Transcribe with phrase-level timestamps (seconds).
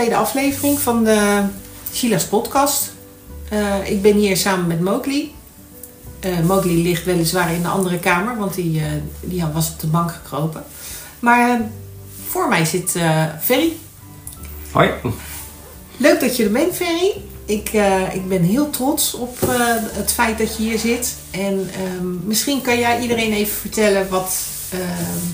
[0.00, 1.42] tweede aflevering van de
[1.94, 2.92] Sheila's podcast.
[3.48, 5.34] Eh, ik ben hier samen met Mowgli.
[6.20, 8.86] Eh Mowgli ligt weliswaar in de andere kamer, want die, eh,
[9.20, 10.64] die was op de bank gekropen.
[11.18, 11.60] Maar
[12.28, 12.90] voor mij zit
[13.40, 13.72] Ferry.
[14.70, 14.90] Hoi.
[15.96, 17.12] Leuk dat je er bent, Ferry.
[17.44, 17.70] Ik,
[18.12, 19.38] ik ben heel trots op
[19.92, 21.16] het feit dat je hier zit.
[21.30, 24.36] En ehm, misschien kan jij iedereen even vertellen wat,
[24.70, 25.24] ehm,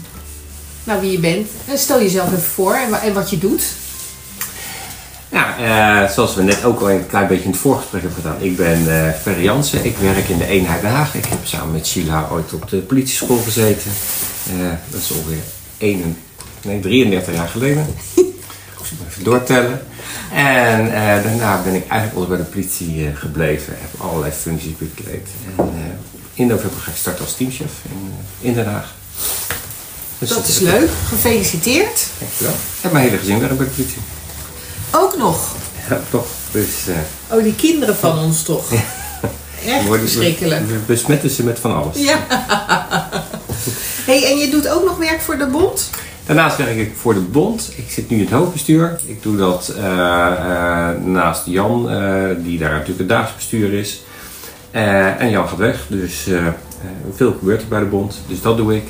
[0.84, 1.48] nou, wie je bent.
[1.68, 3.62] En stel jezelf even voor en, en wat je doet.
[5.28, 8.42] Ja, eh, zoals we net ook al een klein beetje in het voorgesprek hebben gedaan.
[8.42, 9.84] Ik ben Ferry Jansen.
[9.84, 11.14] Ik werk in de eenheid Den Haag.
[11.14, 13.90] Ik heb samen met Sheila ooit op de politieschool gezeten.
[14.48, 15.42] Eh, dat is alweer
[15.78, 16.16] 1,
[16.62, 17.86] nee, 33 jaar geleden.
[18.86, 19.80] Ik moet even doortellen.
[20.32, 20.90] En
[21.22, 23.74] daarna ben ik eigenlijk altijd bij de politie gebleven.
[23.78, 25.28] Heb allerlei functies bekleed.
[25.56, 25.98] En
[26.34, 28.94] in november ga ik starten als teamchef in, in Den Haag.
[30.18, 30.90] Dus Dat is leuk.
[31.08, 32.06] Gefeliciteerd.
[32.18, 32.54] Dankjewel.
[32.80, 34.02] En mijn hele gezin werkt bij de politie.
[34.90, 35.54] Ook nog.
[35.88, 36.26] Ja, toch.
[36.50, 36.86] Dus...
[36.88, 38.72] eh, Oh, die kinderen van ons toch.
[39.66, 40.66] Echt worden- verschrikkelijk.
[40.66, 41.98] We besmetten ze met van alles.
[41.98, 42.18] Ja.
[44.06, 45.90] Hey, en je doet ook nog werk voor de bond?
[46.26, 47.70] Daarnaast werk ik voor de bond.
[47.76, 49.00] Ik zit nu in het hoofdbestuur.
[49.06, 51.82] Ik doe dat eh, eh, naast Jan,
[52.42, 54.02] die daar natuurlijk het dagelijks bestuur is.
[54.70, 56.26] En Jan gaat weg, dus
[57.14, 58.16] veel gebeurt er bij de bond.
[58.28, 58.84] Dus dat doe ik.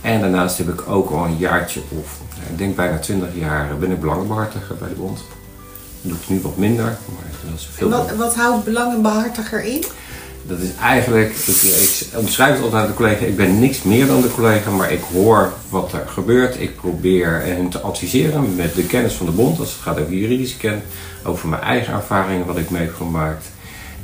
[0.00, 2.18] En daarnaast heb ik ook al een jaartje of,
[2.50, 5.20] ik denk bijna 20 jaar, ben ik belangenbehartiger bij de bond.
[6.06, 9.84] Doe ik nu wat minder, maar dat is veel Wat, wat houdt belangenbehartiger in?
[10.42, 14.06] Dat is eigenlijk, ik, ik omschrijf het altijd aan de collega, ik ben niks meer
[14.06, 16.60] dan de collega, maar ik hoor wat er gebeurt.
[16.60, 20.12] Ik probeer hen te adviseren met de kennis van de bond, als het gaat over
[20.12, 20.82] juridische kennis,
[21.24, 23.46] over mijn eigen ervaringen, wat ik mee heb gemaakt.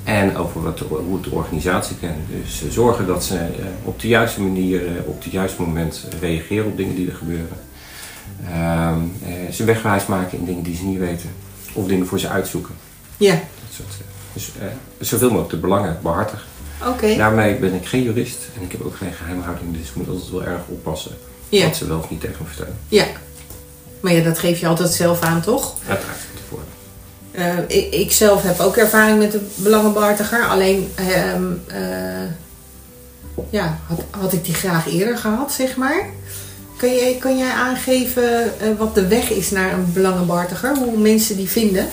[0.04, 2.16] En over wat, hoe ik de organisatie ken.
[2.42, 6.06] Dus eh, zorgen dat ze eh, op de juiste manier, eh, op het juiste moment
[6.20, 7.58] reageren op dingen die er gebeuren.
[8.50, 8.92] Eh,
[9.52, 11.30] ze wegwijs maken in dingen die ze niet weten.
[11.72, 12.74] Of dingen voor ze uitzoeken.
[13.16, 13.40] Ja, Dat
[13.76, 14.66] soort, eh, dus eh,
[15.06, 16.46] zoveel mogelijk de belangen behartigen.
[16.86, 17.16] oké.
[17.16, 20.30] Daarmee ben ik geen jurist en ik heb ook geen geheimhouding, dus ik moet altijd
[20.30, 21.12] wel erg oppassen
[21.48, 21.64] Ja.
[21.64, 22.78] wat ze wel of niet tegen me vertellen.
[22.88, 23.06] Ja.
[24.00, 25.74] Maar ja, dat geef je altijd zelf aan, toch?
[25.88, 26.18] Uiteraard.
[27.32, 30.46] Eh, ik, ik zelf heb ook ervaring met de belangenbehartiger.
[30.46, 32.28] Alleen ehm, eh,
[33.50, 36.06] ja, had, had ik die graag eerder gehad, zeg maar.
[36.82, 40.76] Kun jij, kun jij aangeven eh, wat de weg is naar een belangenbehartiger?
[40.76, 41.86] Hoe mensen die vinden?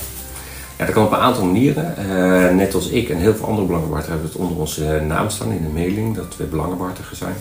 [0.77, 1.97] Ja, dat kan op een aantal manieren.
[1.97, 5.51] Eh, net als ik en heel veel andere belangenbehartigers hebben het onder onze naam staan
[5.51, 7.33] in de mailing dat we belangenbehartiger zijn.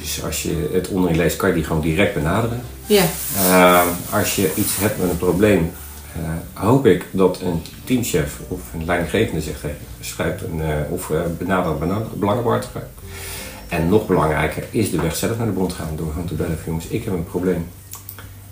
[0.00, 2.60] Dus als je het onderin leest, kan je die gewoon direct benaderen.
[2.86, 3.04] Ja,
[3.36, 3.80] Eh,
[4.10, 5.72] als je iets hebt met een probleem,
[6.14, 11.10] eh, hoop ik dat een teamchef of een leidinggevende zegt, hey, schrijf een, eh, of
[11.38, 12.82] benader een belangenbehartiger.
[13.68, 16.56] En nog belangrijker is de weg zelf naar de bond gaan door gewoon te bellen
[16.56, 17.68] van jongens, ik heb een probleem.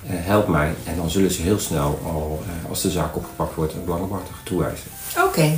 [0.06, 0.74] Eh, help mij.
[0.84, 4.42] En dan zullen ze heel snel al, eh, als de zaak opgepakt wordt, een belangenbehartiger
[4.44, 4.86] toewijzen.
[5.26, 5.52] oké.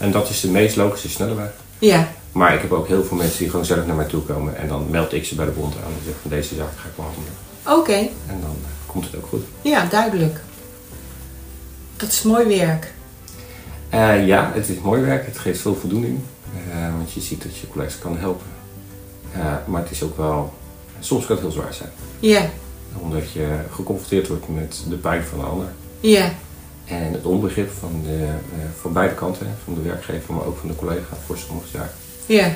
[0.00, 1.50] En dat is de meest logische, snelle weg.
[1.78, 4.56] Ja, Maar ik heb ook heel veel mensen die gewoon zelf naar mij toe komen.
[4.56, 6.88] En dan meld ik ze bij de bond aan en zeg van deze zaak ga
[6.88, 7.32] ik behandelen.
[7.66, 7.96] oké.
[8.26, 9.42] En dan eh, komt het ook goed.
[9.62, 10.40] Ja, duidelijk.
[11.96, 12.92] Dat is mooi werk.
[14.26, 15.26] Ja, het is mooi werk.
[15.26, 16.18] Het geeft veel voldoening.
[16.96, 18.46] Want je ziet dat je collega's kan helpen.
[19.32, 20.52] Eh, maar het is ook wel...
[21.00, 21.90] Soms kan het heel zwaar zijn.
[22.20, 22.50] Ja,
[23.00, 25.66] Omdat je geconfronteerd wordt met de pijn van een ander.
[26.00, 26.32] ja,
[26.84, 29.56] En het onbegrip van, de, eh, van beide kanten.
[29.64, 31.90] Van de werkgever, maar ook van de collega voor sommige zaken.
[32.26, 32.54] ja,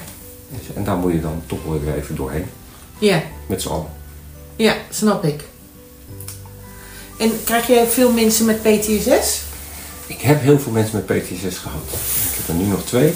[0.48, 2.46] Dus- En daar moet je dan toch wel weer even doorheen.
[2.98, 3.22] ja.
[3.46, 3.86] Met z'n allen.
[4.56, 5.44] Ja, snap ik.
[7.18, 9.42] En krijg jij veel mensen met PTSS?
[10.06, 11.82] Ik heb heel veel mensen met PTSS gehad.
[12.30, 13.12] Ik heb er nu nog twee.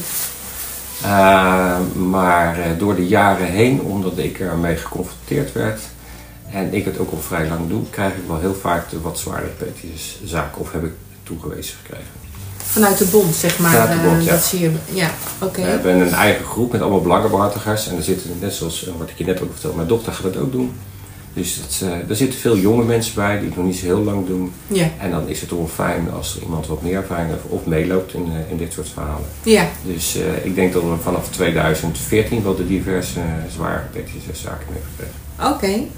[1.06, 5.80] Eh, maar eh, door de jaren heen, omdat ik ermee geconfronteerd werd
[6.52, 9.18] en ik het ook al vrij lang doe, krijg ik wel heel vaak de wat
[9.18, 12.10] zwaardere PTSS-zaken of heb ik toegewezen gekregen.
[12.56, 13.70] Vanuit de bond, zeg maar.
[13.70, 14.30] Vanuit de bond, eh, ja.
[14.30, 14.70] Dat zie je.
[14.92, 15.60] Ja, oké.
[15.60, 19.18] We hebben een eigen groep met allemaal belangenbehartigers en er zitten, net zoals wat ik
[19.18, 20.72] je net ook vertelde, mijn dochter gaat het ook doen.
[21.36, 24.03] Dus dat, eh, er zitten veel jonge mensen bij die het nog niet zo heel
[24.03, 24.53] lang doen.
[24.66, 27.42] Ja, En dan is het toch wel fijn als er iemand wat meer ervaring heeft
[27.48, 29.27] of meeloopt in, eh, in dit soort verhalen.
[29.42, 33.21] ja, Dus eh, ik denk dat we vanaf 2014 wel de diverse
[33.54, 35.54] zware PTSS-zaken mee gekregen.
[35.54, 35.88] oké.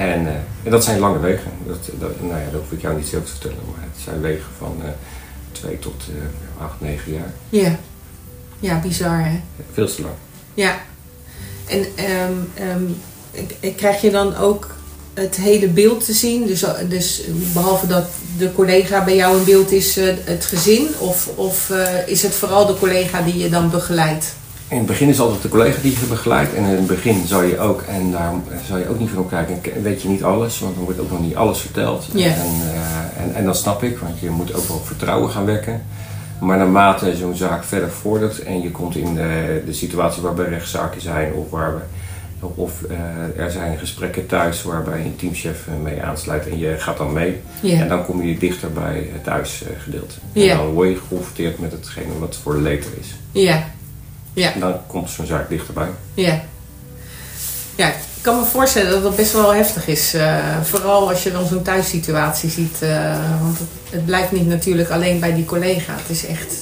[0.00, 0.26] En,
[0.62, 1.50] en dat zijn lange wegen.
[1.66, 4.20] Dat, dat, nou ja, dat hoef ik jou niet zelf te vertellen, maar het zijn
[4.20, 4.88] wegen van eh
[5.52, 6.04] 2 tot
[6.58, 7.32] eh 8, 9 jaar.
[7.48, 7.78] Ja.
[8.60, 9.40] Ja, bizar hè?
[9.72, 10.14] Veel te lang.
[10.54, 10.76] Ja.
[11.66, 12.58] En k-
[13.76, 14.74] krijg je dan ook
[15.14, 16.46] het hele beeld te zien?
[16.46, 18.04] Dus, dus behalve dat
[18.38, 20.88] de collega bij jou in beeld is, eh, het gezin?
[20.98, 24.34] Of, of eh, is het vooral de collega die je dan begeleidt?
[24.72, 26.54] in het begin is altijd de collega die je begeleidt.
[26.54, 28.32] En in het begin zal je ook, en daar
[28.66, 31.20] zal je ook niet van opkijken, weet je niet alles, want dan wordt ook nog
[31.20, 32.06] niet alles verteld.
[32.14, 35.82] En, eh, en, en dat snap ik, want je moet ook wel vertrouwen gaan wekken.
[36.40, 41.00] Maar naarmate zo'n zaak verder vordert en je komt in de, de situatie waarbij rechtszaken
[41.00, 41.80] zijn of waar we,
[42.48, 46.96] of eh, er zijn gesprekken thuis waarbij een teamchef eh, mee aansluit en je gaat
[46.96, 47.40] dan mee.
[47.62, 50.14] En dan kom je dichter bij het thuisgedeelte.
[50.32, 53.06] En dan word je geconfronteerd met hetgene wat voor de leter is.
[53.32, 53.64] Ja.
[54.32, 54.52] Ja.
[54.54, 55.88] En dan komt zo'n zaak dichterbij.
[56.14, 56.44] Ja.
[57.76, 60.14] Ja, ik kan me voorstellen dat dat best wel heftig is.
[60.14, 62.78] eh, vooral als je dan zo'n thuissituatie ziet.
[63.40, 65.92] want het, het blijft niet natuurlijk alleen bij die collega.
[65.92, 66.54] Het is echt...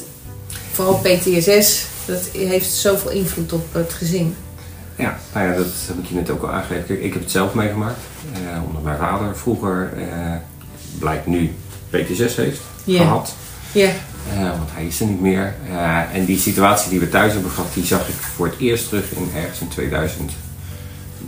[0.73, 4.35] Vooral PTSS, dat heeft zoveel invloed op het gezin.
[5.01, 6.87] Ja, nou ja, dat heb ik je net ook al aangegeven.
[6.87, 7.99] Kijk, ik heb het zelf meegemaakt.
[8.33, 10.35] eh, omdat mijn vader vroeger, eh,
[10.99, 11.55] blijkt nu,
[11.91, 12.61] PTSS heeft
[12.97, 13.35] gehad.
[13.73, 13.91] Ja,
[14.33, 15.55] Eh, want hij is er niet meer.
[15.71, 18.89] Eh, en die situatie die we thuis hebben gehad, die zag ik voor het eerst
[18.89, 20.31] terug in ergens in 2000.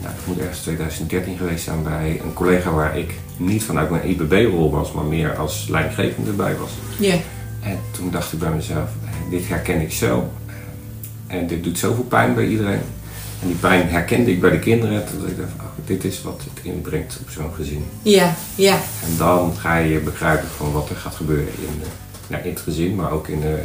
[0.00, 4.08] Nou, het moet ergens 2013 geweest zijn bij een collega waar ik niet vanuit mijn
[4.08, 6.70] IBB-rol was, maar meer als leidinggevende bij was.
[6.98, 7.14] ja,
[7.62, 10.30] En toen dacht ik bij mezelf, eh, dit herken ik zo.
[10.46, 12.80] Eh, En dit doet zoveel pijn bij iedereen.
[13.42, 15.06] En die pijn herkende ik bij de kinderen.
[15.06, 17.84] Toen dacht ik, dacht, oh, dit is wat het inbrengt op zo'n gezin.
[18.02, 18.74] ja, ja,
[19.04, 21.86] En dan ga je begrijpen van wat er gaat gebeuren in, de,
[22.26, 23.58] nou, in het gezin, maar ook in de,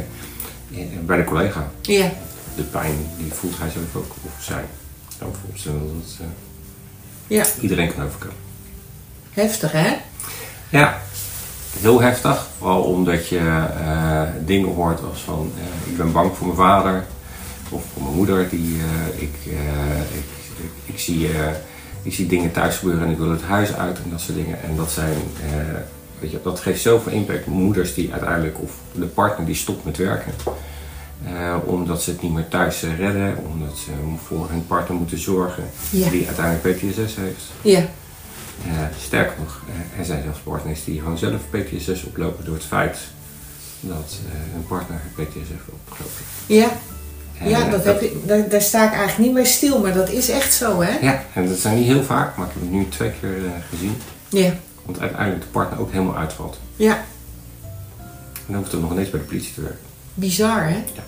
[0.70, 1.70] in- bij de collega.
[1.82, 2.10] ja.
[2.56, 4.64] De pijn die voelt hij zelf ook, of zij.
[5.18, 8.36] Dan voorstellen dat het eh, Ja, iedereen kan overkomen.
[9.30, 9.94] heftig hè?
[10.68, 11.00] Ja,
[11.80, 12.46] heel heftig.
[12.58, 17.04] Vooral omdat je eh, dingen hoort als van eh, ik ben bang voor mijn vader
[17.70, 18.48] of voor mijn moeder.
[18.48, 20.24] Die, eh, ik, eh, ik,
[20.56, 21.52] ik, ik zie, eh,
[22.02, 24.62] ik zie dingen thuis gebeuren en ik wil het huis uit en dat soort dingen.
[24.62, 25.16] En dat zijn,
[26.18, 27.46] weet je, dat geeft zoveel impact.
[27.46, 30.32] Moeders die uiteindelijk, of de partner die stopt met werken.
[31.64, 33.90] omdat ze het niet meer thuis redden, omdat ze
[34.26, 36.10] voor hun partner moeten zorgen, Ja.
[36.10, 37.42] die uiteindelijk PTSS heeft.
[37.62, 37.86] Ja,
[39.00, 39.60] sterker nog,
[39.98, 42.98] er zijn zelfs partners die gewoon zelf PTSS oplopen door het feit
[43.80, 44.18] dat
[44.52, 46.24] hun partner PTSS heeft opgelopen.
[46.46, 46.70] ja.
[47.44, 50.08] Ja, eh, dat heb ik, daar, daar sta ik eigenlijk niet bij stil, maar dat
[50.10, 50.98] is echt zo hè?
[51.06, 53.50] Ja, en dat zijn niet heel vaak, maar ik heb het nu twee keer eh,
[53.70, 53.96] gezien.
[54.28, 54.52] Ja,
[54.84, 56.58] Want uiteindelijk de partner ook helemaal uitvalt.
[56.76, 57.04] ja.
[58.46, 59.80] En dan hoeft het nog ineens bij de politie te werken.
[60.14, 60.74] Bizar hè?
[60.94, 61.02] Ja.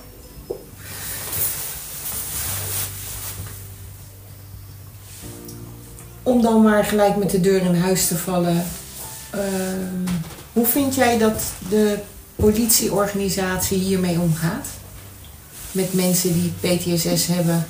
[6.23, 8.65] Om dan maar gelijk met de deur in huis te vallen.
[9.31, 10.09] ehm,
[10.53, 11.99] hoe vind jij dat de
[12.37, 14.67] politieorganisatie hiermee omgaat?
[15.73, 17.67] Met mensen die PTSS hebben.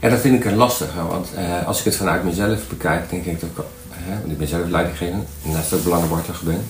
[0.00, 3.24] Ja, dat vind ik een lastige, want eh, als ik het vanuit mezelf bekijk, denk
[3.24, 6.64] ik dat ik, eh, want ik ben zelf leidinggevende, naast ook belangenbehartiger ben.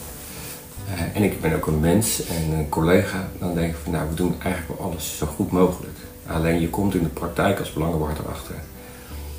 [0.94, 4.08] Eh, en ik ben ook een mens en een collega, dan denk ik van nou,
[4.08, 5.96] we doen eigenlijk wel alles zo goed mogelijk.
[6.26, 8.54] Alleen je komt in de praktijk als belangenbehartiger achter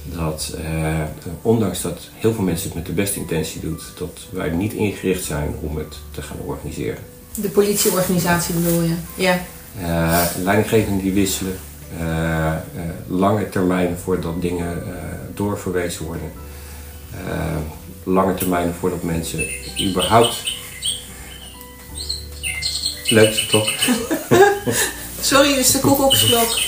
[0.03, 0.55] dat,
[1.41, 5.23] ondanks dat heel veel mensen het met de beste intentie doen, dat wij niet ingericht
[5.23, 7.03] zijn om het te gaan organiseren.
[7.35, 8.95] De politieorganisatie bedoel je?
[9.15, 9.39] Ja.
[9.81, 11.57] Eh, leidinggevenden die wisselen.
[11.99, 12.55] eh, eh,
[13.07, 14.83] lange termijnen voordat dingen
[15.33, 16.31] doorverwezen worden.
[18.03, 19.39] Lange termijnen voordat mensen
[19.89, 20.35] überhaupt.
[23.09, 23.69] Leuk is het toch?
[25.21, 26.59] Sorry, dus de koekoeksklok.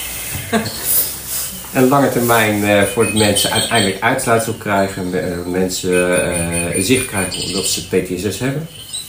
[1.73, 5.09] Een lange termijn eh, voordat mensen uiteindelijk uitsluitsel krijgen.
[5.09, 8.67] me- mensen zicht krijgen omdat ze PTSS hebben.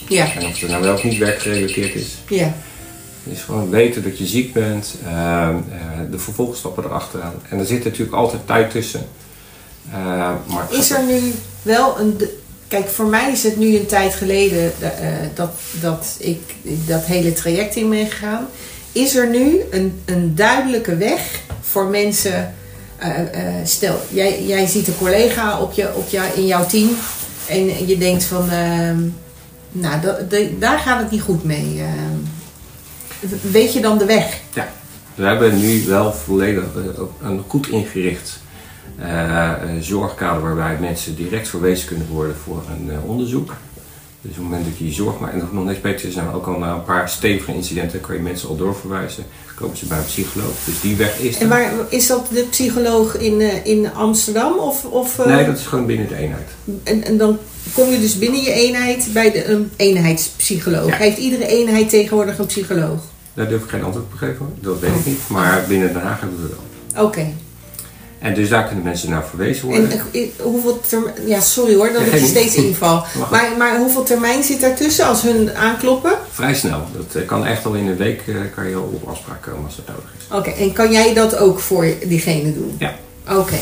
[0.09, 2.07] Ja, En of het nou wel of niet werkgerelateerd is.
[2.27, 2.53] ja.
[3.23, 5.49] Dus gewoon weten dat je ziek bent, eh,
[6.11, 7.33] de vervolgstappen erachteraan.
[7.49, 9.07] En er zit natuurlijk altijd tijd tussen.
[9.91, 9.97] Eh,
[10.45, 12.21] maar Is er nu wel een.
[12.67, 14.89] Kijk, voor mij is het nu een tijd geleden eh,
[15.33, 15.51] dat,
[15.81, 16.41] dat ik
[16.85, 18.47] dat hele traject in ben gegaan.
[18.91, 22.53] Is er nu een, een duidelijke weg voor mensen?
[23.63, 26.89] stel, jij, jij ziet een collega op je, op jou, in jouw team
[27.47, 28.97] en je denkt van, ehm,
[29.71, 30.01] nou,
[30.59, 31.81] daar gaat het niet goed mee.
[31.81, 33.35] ehm.
[33.51, 34.39] weet je dan de weg?
[34.53, 34.67] Ja,
[35.15, 38.39] we hebben nu wel volledig eh, een goed ingericht
[38.99, 43.55] eh, eh, zorgkader waarbij mensen direct verwezen kunnen worden voor een eh, onderzoek.
[44.21, 46.13] Dus op het moment dat je je zorg maakt, en dat nog steeds beter is,
[46.13, 49.25] zijn we ook al na een paar stevige incidenten, kan je mensen al doorverwijzen.
[49.55, 50.53] Komen ze bij een psycholoog.
[50.65, 51.37] Dus die weg is.
[51.37, 54.57] En waar, is dat de psycholoog in, eh, in Amsterdam?
[54.57, 56.49] Of, of, eh, Nee, dat is gewoon binnen de eenheid.
[56.83, 57.37] En, en dan
[57.73, 60.89] kom je dus binnen je eenheid bij de een eenheidspsycholoog.
[60.89, 60.95] Ja.
[60.95, 63.01] Heeft iedere eenheid tegenwoordig een psycholoog?
[63.33, 64.45] Daar durf ik geen antwoord op te geven.
[64.59, 65.19] Dat weet ik niet.
[65.27, 67.05] Maar binnen Den Haag hebben we wel.
[67.05, 67.33] Oké.
[68.19, 69.91] En dus daar kunnen mensen naar verwezen worden.
[69.91, 71.13] En eh, hoeveel termijn...
[71.25, 73.05] Ja, sorry hoor, dat Ja, ik steeds inval.
[73.31, 76.11] Maar, maar hoeveel termijn zit daartussen als hun aankloppen?
[76.31, 76.81] Vrij snel.
[76.93, 79.65] Dat eh, kan echt al in een week eh, kan je al op afspraak komen
[79.65, 80.35] als dat nodig is.
[80.37, 82.75] Oké, en kan jij dat ook voor diegene doen?
[82.79, 82.95] Ja.
[83.31, 83.55] Oké,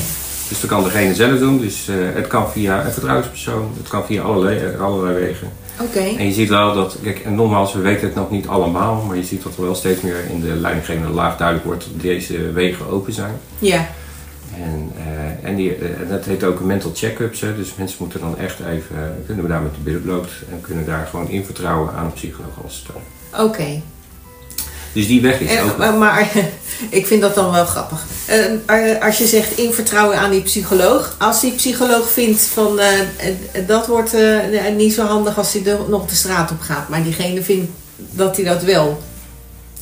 [0.50, 1.60] Dus dat kan degene zelf doen.
[1.60, 3.72] Dus eh, het kan via een vertrouwenspersoon.
[3.78, 5.52] Het kan via allerlei, eh, allerlei wegen.
[5.82, 6.00] oké.
[6.00, 9.16] En je ziet wel dat, kijk, en nogmaals, we weten het nog niet allemaal, maar
[9.18, 12.52] je ziet dat er wel steeds meer in de leidinggevende laag duidelijk wordt dat deze
[12.52, 13.34] wegen open zijn.
[13.60, 13.90] Ja,
[14.64, 18.60] En, eh, en, die, eh, dat heet ook mental check-ups, dus mensen moeten dan echt
[18.60, 21.94] even, eh, kunnen we daar met de billen bloot en kunnen daar gewoon in vertrouwen
[21.94, 22.86] aan een psycholoog als
[23.40, 23.82] oké.
[24.98, 25.78] Dus die weg is En, open.
[25.78, 26.32] maar, maar
[26.90, 28.06] ik vind dat dan wel grappig.
[28.26, 31.16] Eh, eh, als je zegt in vertrouwen aan die psycholoog.
[31.18, 33.08] Als die psycholoog vindt van eh, eh,
[33.68, 36.90] dat wordt eh, niet zo handig als hij nog de straat op gaat.
[36.90, 39.02] Maar diegene vindt dat hij dat wel.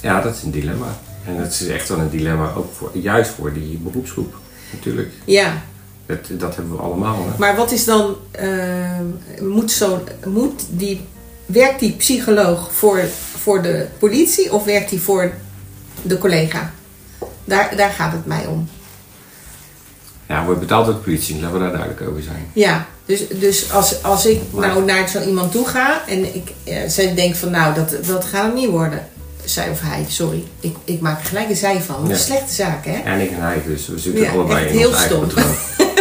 [0.01, 0.97] Ja, dat is een dilemma.
[1.25, 4.35] En dat is echt wel een dilemma, ook voor, juist voor die beroepsgroep.
[4.75, 5.61] Natuurlijk, Ja,
[6.05, 7.15] dat, dat hebben we allemaal.
[7.15, 7.37] Hè.
[7.37, 8.15] maar wat is dan.
[8.31, 8.99] eh,
[9.41, 11.01] moet zo, moet die,
[11.45, 12.99] werkt die psycholoog voor,
[13.37, 15.31] voor de politie of werkt die voor
[16.01, 16.71] de collega?
[17.45, 18.69] Daar, daar gaat het mij om.
[20.27, 22.47] Ja, wordt betaald door de politie, laten we daar duidelijk over zijn.
[22.53, 26.77] Ja, dus, dus als, als ik nou naar zo iemand toe ga en ik, eh,
[26.87, 29.07] zij denkt van nou, dat, dat gaat hem niet worden.
[29.45, 30.43] Zij of hij, sorry.
[30.59, 32.03] Ik, ik maak er gelijk een zij van.
[32.03, 32.15] Een Ja.
[32.17, 32.91] slechte zaak, hè?
[33.03, 35.27] En ik en hij, dus we zitten Ja, allebei in heel ons eigen stom.
[35.27, 35.55] patroon.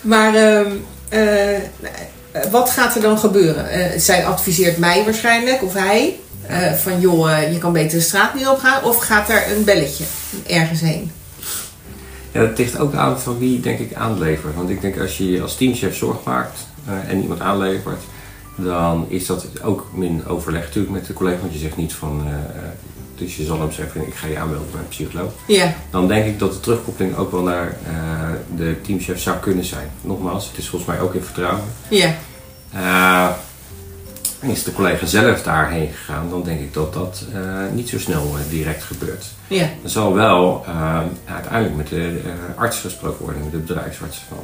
[0.00, 0.70] Maar ehm,
[1.08, 1.58] eh,
[2.50, 3.68] wat gaat er dan gebeuren?
[3.70, 8.34] Eh, zij adviseert mij waarschijnlijk, of hij, eh, van joh, je kan beter de straat
[8.34, 8.84] niet opgaan.
[8.84, 10.04] Of gaat er een belletje
[10.46, 11.10] ergens heen?
[12.32, 14.54] Ja, dat ligt ook aan van wie denk ik aanlevert.
[14.54, 16.58] Want ik denk als je als teamchef zorg maakt
[17.08, 18.02] en iemand aanlevert,
[18.64, 21.40] dan is dat ook min overleg natuurlijk met de collega.
[21.40, 22.68] Want je zegt niet van, eh, eh,
[23.14, 25.32] dus je zal hem zeggen, ik ga je aanmelden bij een psycholoog.
[25.46, 27.92] Ja, Dan denk ik dat de terugkoppeling ook wel naar eh,
[28.56, 29.90] de teamchef zou kunnen zijn.
[30.00, 31.64] Nogmaals, het is volgens mij ook in vertrouwen.
[31.88, 32.14] ja,
[34.40, 37.24] en is de collega zelf daarheen gegaan, dan denk ik dat dat
[37.74, 39.24] niet zo snel direct gebeurt.
[39.46, 40.64] ja, Er zal wel
[41.24, 42.20] uiteindelijk met de
[42.56, 44.22] arts gesproken worden, met de bedrijfsarts.
[44.28, 44.38] Van,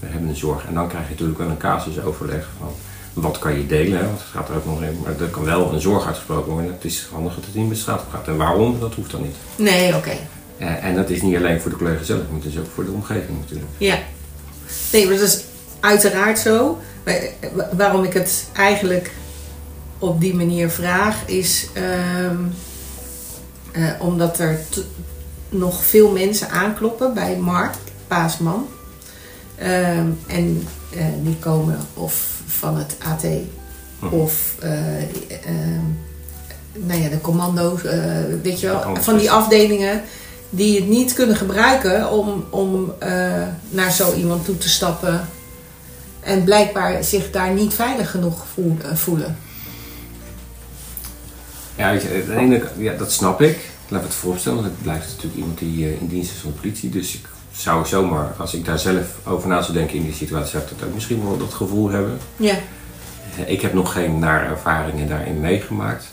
[0.00, 0.64] we hebben een zorg.
[0.66, 2.72] En dan krijg je natuurlijk wel een casusoverleg van
[3.20, 3.98] wat kan je delen.
[3.98, 5.00] hè, Want het gaat er ook nog in.
[5.04, 6.72] Maar er kan wel een zorg uitgesproken worden.
[6.72, 8.28] Het is handig dat het niet met straat gaat.
[8.28, 9.36] En waarom, dat hoeft dan niet.
[9.56, 10.12] nee, oké.
[10.58, 12.84] Eh, en dat is niet alleen voor de collega zelf, maar het is ook voor
[12.84, 13.70] de omgeving natuurlijk.
[13.78, 13.98] Ja.
[14.92, 15.44] Nee, maar dat is
[15.80, 16.78] uiteraard zo.
[17.04, 19.10] Maar, eh, wa- waarom ik het eigenlijk
[19.98, 22.36] op die manier vraag is ehm,
[23.72, 24.58] eh, omdat er
[25.48, 27.74] nog veel mensen aankloppen bij Mark
[28.06, 28.66] Paasman.
[29.56, 30.68] Ehm, en
[31.22, 33.24] die komen of van het AT
[34.00, 34.14] Mhm.
[34.14, 35.84] of eh, ehm,
[36.72, 38.00] nou ja, de commando's, eh,
[38.42, 40.02] weet je wel, van die afdelingen
[40.50, 45.28] die het niet kunnen gebruiken om, om eh, naar zo iemand toe te stappen.
[46.20, 49.36] En blijkbaar zich daar niet veilig genoeg voel- voelen.
[51.76, 53.58] Ja, weet je, ja, dat snap ik.
[53.88, 56.90] Laat het vooropstellen, want het blijft natuurlijk iemand die in dienst is van de politie.
[56.90, 60.50] Dus ik zou zomaar, als ik daar zelf over na zou denken in die situatie,
[60.50, 62.18] zou ik dat ook misschien wel dat gevoel hebben.
[62.36, 62.54] Ja,
[63.36, 66.06] Eh, Ik heb nog geen nare ervaringen daarin meegemaakt.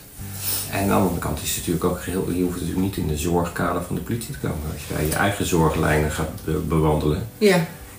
[0.72, 3.06] En aan de andere kant is het natuurlijk ook geheel, je hoeft natuurlijk niet in
[3.06, 4.58] de zorgkader van de politie te komen.
[4.72, 7.28] Als jij je eigen zorglijnen gaat be- bewandelen.
[7.38, 7.54] ja,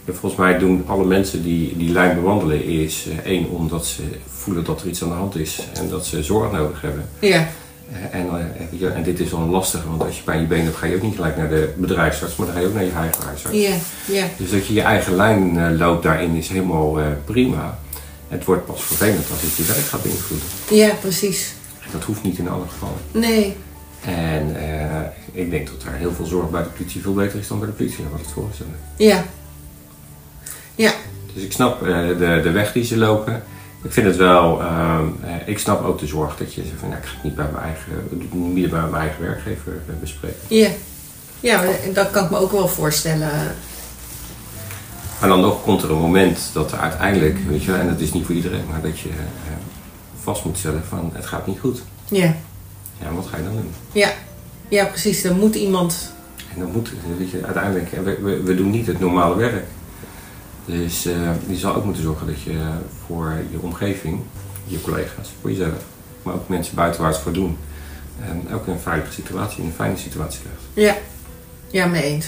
[0.06, 4.04] En volgens mij doen alle mensen die die lijn bewandelen is eh, één, omdat ze
[4.28, 7.10] voelen dat er iets aan de hand is en dat ze zorg nodig hebben.
[7.20, 7.48] ja,
[7.92, 10.42] Eh, En, eh, je, en dit is wel een lastige, want als je pijn in
[10.44, 12.68] je been hebt, ga je ook niet gelijk naar de bedrijfsarts, maar dan ga je
[12.68, 13.58] ook naar je eigen huisarts.
[13.58, 13.76] ja,
[14.06, 17.80] ja, Dus dat je je eigen lijn eh, loopt daarin is helemaal eh, prima.
[18.28, 20.48] Het wordt pas vervelend als het je werk gaat beïnvloeden.
[20.72, 21.54] ja, precies.
[21.92, 22.98] Dat hoeft niet in alle gevallen.
[23.12, 23.56] Nee,
[24.06, 25.02] En eh,
[25.32, 27.68] ik denk dat er heel veel zorg bij de politie veel beter is dan bij
[27.68, 28.76] de politie, dan wat het voorstellen.
[28.98, 29.24] ja,
[30.76, 30.92] ja,
[31.34, 33.44] Dus ik snap eh, de, de weg die ze lopen.
[33.84, 36.90] Ik vind het wel, ehm, eh, ik snap ook de zorg dat je zegt van,
[36.90, 40.40] nou, ik ga het niet bij mijn eigen, niet bij mijn eigen werkgever eh, bespreken.
[40.48, 40.70] ja.
[41.40, 43.30] Ja, dat kan ik me ook wel voorstellen.
[45.20, 48.14] Maar dan nog komt er een moment dat er uiteindelijk, weet je, en dat is
[48.14, 49.16] niet voor iedereen, maar dat je eh,
[50.22, 51.82] vast moet stellen van, het gaat niet goed.
[52.08, 52.36] Ja,
[53.02, 53.72] Ja, wat ga je dan doen?
[53.92, 54.10] ja,
[54.68, 55.24] ja, precies.
[55.24, 56.12] Er moet iemand.
[56.54, 57.92] En dan moet, weet je, uiteindelijk,
[58.22, 59.66] we, we doen niet het normale werk.
[60.68, 62.72] Dus eh, je zal ook moeten zorgen dat je
[63.06, 64.20] voor je omgeving,
[64.66, 65.84] je collega's, voor jezelf,
[66.24, 67.58] maar ook mensen buitenwaarts voor doen.
[68.22, 70.62] En ook in een veilige situatie, een fijne situatie krijgt.
[70.74, 70.98] Ja,
[71.72, 72.26] ja, mee eens.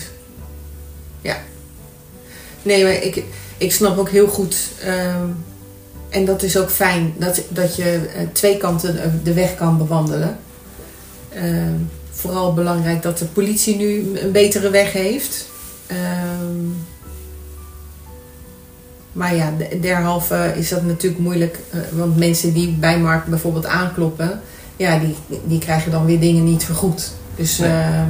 [1.22, 1.38] Ja.
[2.62, 3.24] Nee, maar ik,
[3.58, 4.58] ik snap ook heel goed.
[4.82, 5.28] ehm,
[6.10, 9.78] en dat is ook fijn dat, dat je eh, twee kanten eh, de weg kan
[9.78, 10.38] bewandelen.
[11.30, 11.76] Ehm,
[12.12, 15.48] vooral belangrijk dat de politie nu een betere weg heeft.
[15.88, 16.66] Ehm,
[19.12, 21.60] maar ja, de- derhalve is dat natuurlijk moeilijk.
[21.72, 24.42] eh, want mensen die bij Mark bijvoorbeeld aankloppen,
[24.76, 27.12] ja, die, die krijgen dan weer dingen niet vergoed.
[27.36, 27.70] Dus, Nee.
[27.70, 28.10] ehm,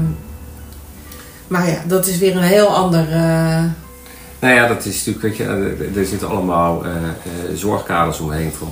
[1.47, 3.11] maar ja, dat is weer een heel ander.
[3.11, 3.63] eh,
[4.41, 7.01] Nou ja, dat is natuurlijk, weet je, er- er zitten allemaal eh, eh,
[7.55, 8.67] zorgkaders omheen voor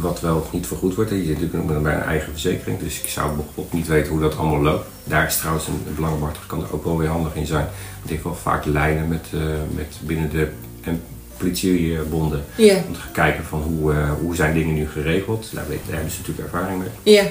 [0.00, 1.10] wat wel of niet vergoed wordt.
[1.10, 4.20] Je zit natuurlijk ook bij een eigen verzekering, dus ik zou bijvoorbeeld niet weten hoe
[4.20, 4.86] dat allemaal loopt.
[5.04, 7.66] Daar is trouwens een, belangenbehartiger kan er ook wel weer handig in zijn.
[8.00, 9.40] Want ik wel vaak lijnen met, eh,
[9.74, 10.48] met binnen de
[10.84, 11.02] en
[11.42, 15.48] politiebonden ja, om te gaan kijken van hoe, eh, hoe zijn dingen nu geregeld.
[15.52, 17.14] Daar, weet, daar hebben ze natuurlijk ervaring mee.
[17.14, 17.22] ja,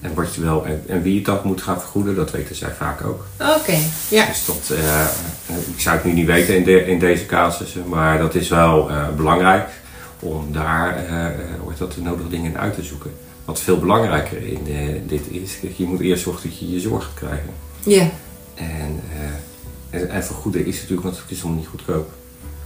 [0.00, 2.70] En, wat je wel, en, en wie het dat moet gaan vergoeden, dat weten zij
[2.78, 3.26] vaak ook.
[3.40, 3.76] oké.
[4.08, 7.26] Ja, Dus dat, eh, eh, ik zou het nu niet weten in, de, in deze
[7.26, 9.68] casussen, maar dat is wel eh, belangrijk
[10.20, 11.32] om daar eh, eh,
[11.68, 13.10] heet dat, de nodige dingen in uit te zoeken.
[13.44, 17.10] Wat veel belangrijker in eh, dit is, je moet eerst zorgen dat je je zorg
[17.14, 17.50] krijgen.
[17.82, 18.10] ja.
[18.54, 19.00] En,
[19.90, 22.10] eh, en, en vergoeden is natuurlijk, want het is allemaal niet goedkoop.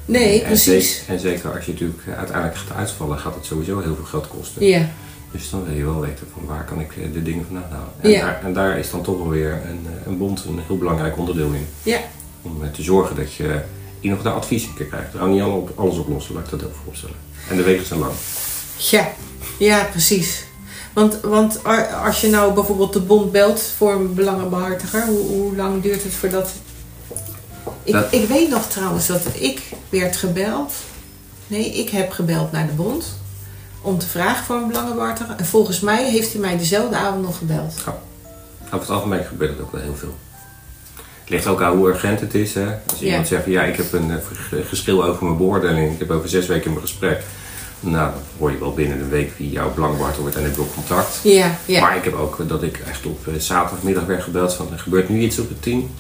[0.09, 0.95] Nee, en precies.
[0.97, 4.29] Zeker, en zeker als je natuurlijk uiteindelijk gaat uitvallen, gaat het sowieso heel veel geld
[4.29, 4.67] kosten.
[4.67, 4.89] Ja,
[5.33, 7.93] Dus dan wil je wel weten van waar kan ik eh, de dingen vandaan halen.
[8.01, 8.21] En, Ja.
[8.21, 11.19] daar, en daar is dan toch wel weer een, eh, een bond een heel belangrijk
[11.19, 11.67] onderdeel in.
[11.83, 11.99] ja,
[12.43, 13.61] Om eh, te zorgen dat je in
[14.01, 15.13] ieder geval de advies keer krijgt.
[15.13, 17.17] Er gaan niet alle op, alles oplossen, laat ik dat ook vooropstellen.
[17.51, 18.13] En de wegen zijn lang.
[18.77, 19.09] ja,
[19.59, 20.45] ja, precies.
[20.93, 21.61] Want, want
[22.05, 26.13] als je nou bijvoorbeeld de bond belt voor een belangenbehartiger, hoe, hoe lang duurt het
[26.13, 26.51] voordat.
[27.89, 30.73] Ik, Dat- ik weet nog trouwens dat ik werd gebeld.
[31.47, 33.17] Nee, ik heb gebeld naar de bond
[33.83, 35.35] om te vragen voor een belangenbehartiger.
[35.37, 37.75] En volgens mij heeft hij mij dezelfde avond nog gebeld.
[38.65, 40.15] Over het algemeen gebeurt het ook wel heel veel.
[41.21, 42.55] Het ligt ook aan hoe urgent het is.
[42.55, 42.67] Hè?
[42.91, 43.07] Als Ja.
[43.07, 44.17] iemand zegt ja, ik heb een eh,
[44.69, 45.93] geschil over mijn beoordeling.
[45.93, 47.23] Ik heb over zes weken mijn gesprek.
[47.81, 50.61] Nou, dan hoor je wel binnen een week wie jouw belangbehartiger wordt en heb je
[50.61, 51.21] ook contact.
[51.23, 54.73] Ja, ja, Maar ik heb ook dat ik echt op eh, zaterdagmiddag werd gebeld van
[54.73, 55.91] er gebeurt nu iets op het team.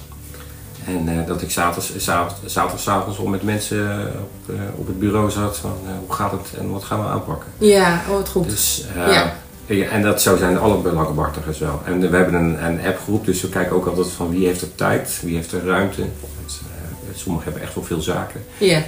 [0.88, 4.98] En eh, dat ik zaterdag, zaterdag, zaterdagavond al met mensen eh, op, eh, op het
[4.98, 5.72] bureau zat van
[6.06, 7.48] hoe gaat het en wat gaan we aanpakken.
[7.58, 8.48] ja, oh, wat goed.
[8.48, 9.32] Dus, Ja.
[9.66, 11.82] ja, en dat, zo zijn alle belangenbehartigers wel.
[11.84, 14.74] En we hebben een, een appgroep, dus we kijken ook altijd van wie heeft er
[14.74, 16.00] tijd, wie heeft er ruimte.
[16.00, 18.44] Want, eh, sommigen hebben echt wel veel zaken.
[18.58, 18.82] Ja,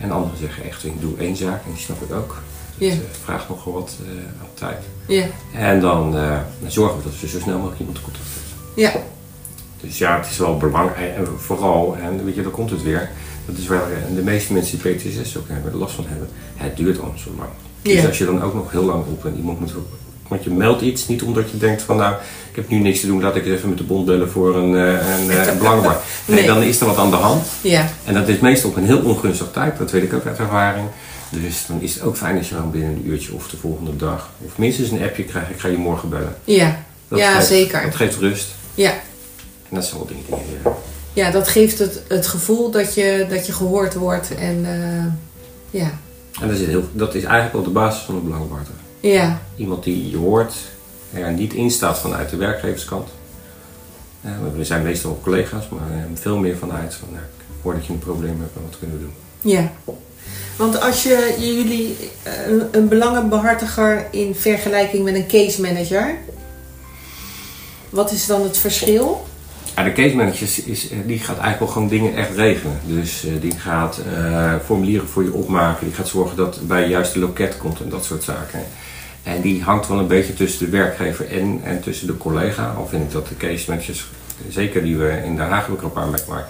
[0.00, 2.36] En anderen zeggen echt, ik doe één zaak en die snap ik ook.
[2.78, 4.78] Dat eh, vraagt nogal wat eh, aan tijd.
[5.06, 6.12] ja, En dan,
[6.60, 8.84] dan zorgen we dat we zo snel mogelijk iemand contact hebben.
[8.84, 8.92] ja,
[9.82, 11.16] Dus ja, het is wel belangrijk.
[11.16, 13.10] En vooral, en weet je, daar komt het weer.
[13.46, 16.28] Dat is waar eh, de meeste mensen die PTSS ook hebben, last van hebben.
[16.56, 17.48] Het duurt allemaal zo lang.
[17.82, 18.06] Dus Ja.
[18.06, 19.72] als je dan ook nog heel lang op en iemand moet...
[20.28, 22.14] Want je meldt iets, niet omdat je denkt van nou,
[22.50, 24.56] ik heb nu niks te doen, laat ik eens even met de bond bellen voor
[24.56, 25.96] een, eh, een, eh, een belangenbar.
[26.26, 26.46] Nee, Nee.
[26.46, 27.46] dan is er wat aan de hand.
[27.60, 30.38] ja, En dat is meestal op een heel ongunstig tijd, dat weet ik ook uit
[30.38, 30.86] ervaring.
[31.30, 33.96] Dus dan is het ook fijn als je dan binnen een uurtje of de volgende
[33.96, 36.36] dag, of minstens een appje krijgt, ik ga je morgen bellen.
[36.44, 36.78] ja.
[37.08, 37.82] Dat Ja, geeft- zeker.
[37.82, 38.46] Dat geeft rust.
[38.74, 38.92] Ja,
[39.72, 40.72] En dat zijn wel dingen die
[41.12, 44.34] ja dat geeft het, het gevoel dat je, dat je gehoord wordt.
[44.34, 45.90] En eh, ja,
[46.40, 48.80] En dat is, heel, dat is eigenlijk wel de basis van een belangenbehartiger.
[49.00, 50.54] ja, Iemand die je hoort,
[51.12, 53.08] er niet in staat vanuit de werkgeverskant.
[54.22, 57.86] Eh, we zijn meestal collega's, maar eh, veel meer vanuit van, nou, ik hoor dat
[57.86, 59.14] je een probleem hebt en wat kunnen we doen.
[59.52, 59.72] ja.
[60.56, 61.96] Want als je jullie
[62.46, 66.14] een, een belangenbehartiger in vergelijking met een case manager,
[67.90, 69.24] wat is dan het verschil?
[69.76, 72.80] Ja, de case manager is, eh, die gaat eigenlijk wel gewoon dingen echt regelen.
[72.86, 75.86] Dus eh, die gaat eh, formulieren voor je opmaken.
[75.86, 78.62] Die gaat zorgen dat het bij juist de loket komt en dat soort zaken.
[79.22, 82.74] En die hangt wel een beetje tussen de werkgever en, en tussen de collega.
[82.76, 84.06] Al vind ik dat de case managers,
[84.48, 85.90] zeker die we in Den Haag hebben
[86.28, 86.48] maar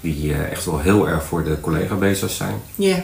[0.00, 2.54] die echt wel heel erg voor de collega bezig zijn.
[2.74, 3.00] Ja,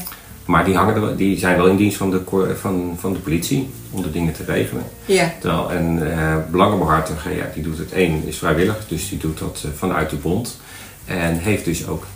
[0.49, 2.21] Maar die, hangen er, die zijn wel in dienst van de,
[2.61, 4.85] van, van de politie om de dingen te regelen.
[5.07, 9.39] ja, Terwijl een eh belangenbehartiger, ja, die doet het één, is vrijwillig, dus die doet
[9.39, 10.59] dat eh, vanuit de bond.
[11.05, 12.07] En heeft dus ook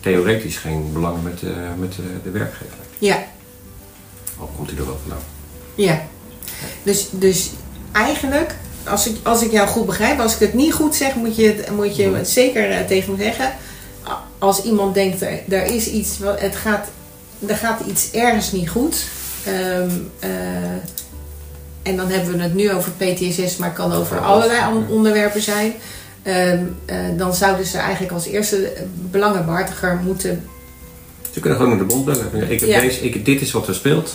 [0.00, 2.76] theoretisch geen belang met, eh, met de werkgever.
[2.98, 3.24] ja,
[4.38, 5.24] Al komt hij er wel vandaan.
[5.74, 6.02] ja.
[6.82, 7.50] Dus, dus
[7.92, 11.36] eigenlijk, als ik, als ik jou goed begrijp, als ik het niet goed zeg, moet
[11.36, 13.52] je het, moet je het zeker tegen me zeggen.
[14.38, 16.88] Als iemand denkt, er, er is iets, het gaat,
[17.46, 19.04] er gaat iets ergens niet goed.
[19.44, 20.30] Ehm, eh,
[21.82, 25.42] en dan hebben we het nu over PTSS, maar het kan over allerlei on- onderwerpen
[25.42, 25.72] zijn.
[26.22, 28.72] Ehm, eh, dan zouden ze eigenlijk als eerste
[29.10, 30.44] belangenbehartiger moeten.
[31.30, 32.50] Ze kunnen gewoon naar de bond bellen.
[32.50, 32.80] Ik Ja.
[32.80, 34.14] deze, ik, dit is wat er speelt.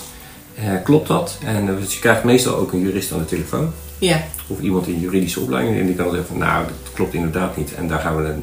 [0.55, 1.37] Eh, klopt dat?
[1.45, 3.73] En je krijgt meestal ook een jurist aan de telefoon.
[3.97, 5.79] Ja, Of iemand in juridische opleiding.
[5.79, 7.73] En die kan zeggen van, nou, dat klopt inderdaad niet.
[7.75, 8.33] En daar gaan we,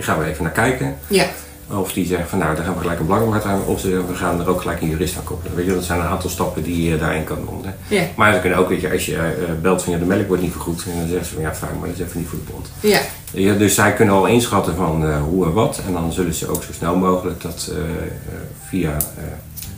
[0.00, 0.98] gaan we even naar kijken.
[1.08, 1.26] ja,
[1.70, 3.64] Of die zeggen van nou, daar gaan we gelijk een belangenbehartig aan.
[3.66, 5.56] Of ze zeggen, we gaan er ook gelijk een jurist aan koppelen.
[5.56, 7.72] Weet je, dat zijn een aantal stappen die je daarin kan doen.
[7.88, 8.02] Ja.
[8.16, 10.42] Maar ze kunnen ook, weet je, als je eh, belt van ja, de melk wordt
[10.42, 10.84] niet vergoed.
[10.90, 12.68] En dan zeggen ze van ja, fijn, maar dat is even niet voor de bond.
[12.80, 13.00] Ja.
[13.32, 15.80] Ja, dus zij kunnen al inschatten van eh, hoe en wat.
[15.86, 17.82] En dan zullen ze ook zo snel mogelijk dat eh,
[18.68, 18.96] via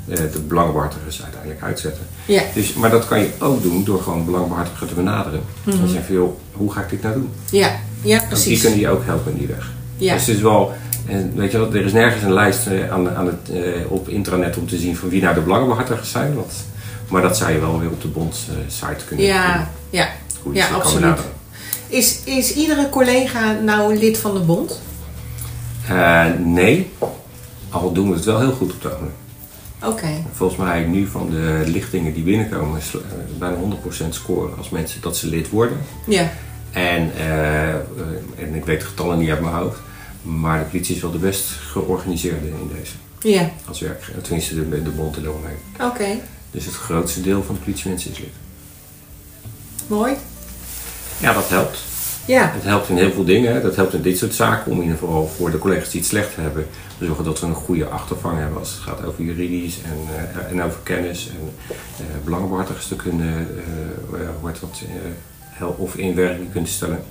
[0.06, 2.02] de belangenbehartigers uiteindelijk uitzetten.
[2.26, 2.42] Ja.
[2.54, 5.40] Dus, maar dat kan je ook doen door gewoon belangenbehartiger te benaderen.
[5.64, 7.30] Dan zeg je van joh, hoe ga ik dit nou doen?
[7.50, 7.78] Ja.
[8.02, 8.60] Ja, Want die precies.
[8.60, 9.72] kunnen je ook helpen in die weg.
[9.96, 10.14] Ja.
[10.14, 10.72] Dus het is wel,
[11.10, 14.08] en weet je wel, er is nergens een lijst eh, aan, aan het, eh, op
[14.08, 16.34] intranet om te zien van wie nou de belangenbehartigers zijn.
[16.34, 16.52] Want,
[17.08, 19.34] maar dat zou je wel weer op de bond eh, site kunnen doen.
[19.34, 19.70] Ja.
[19.90, 20.08] Ja.
[20.42, 21.18] Hoe Ja, kan absoluut.
[21.88, 24.80] Is, is iedere collega nou lid van de bond?
[25.88, 26.90] Eh, nee,
[27.70, 29.14] al doen we het wel heel goed op ogenblik.
[29.84, 30.24] Oké.
[30.32, 33.00] Volgens mij nu van de lichtingen die binnenkomen is eh,
[33.38, 35.78] bijna 100% scoren als mensen dat ze lid worden.
[36.06, 36.30] Ja.
[36.70, 37.76] En, eh, eh,
[38.38, 39.78] en ik weet de getallen niet uit mijn hoofd,
[40.22, 42.92] maar de politie is wel de best georganiseerde in deze.
[43.38, 43.50] Ja.
[43.68, 45.56] Als werk, tenminste de, de bond eromheen.
[45.80, 46.18] Oké.
[46.50, 48.28] Dus het grootste deel van de politiemensen is lid.
[49.86, 50.14] Mooi.
[51.20, 51.78] Ja, dat helpt.
[52.26, 52.50] Ja.
[52.54, 53.52] Het helpt in heel veel dingen.
[53.54, 53.60] hè.
[53.60, 56.08] Dat helpt in dit soort zaken om in ieder geval voor de collega's die het
[56.08, 56.66] slecht hebben,
[56.98, 60.50] te zorgen dat we een goede achtervang hebben als het gaat over juridisch en, eh,
[60.50, 61.50] en over kennis en
[62.00, 63.48] uh, belangenbehartigers te kunnen,
[64.14, 64.88] eh, eh, eh,
[65.40, 67.02] hel- of in werking kunnen stellen.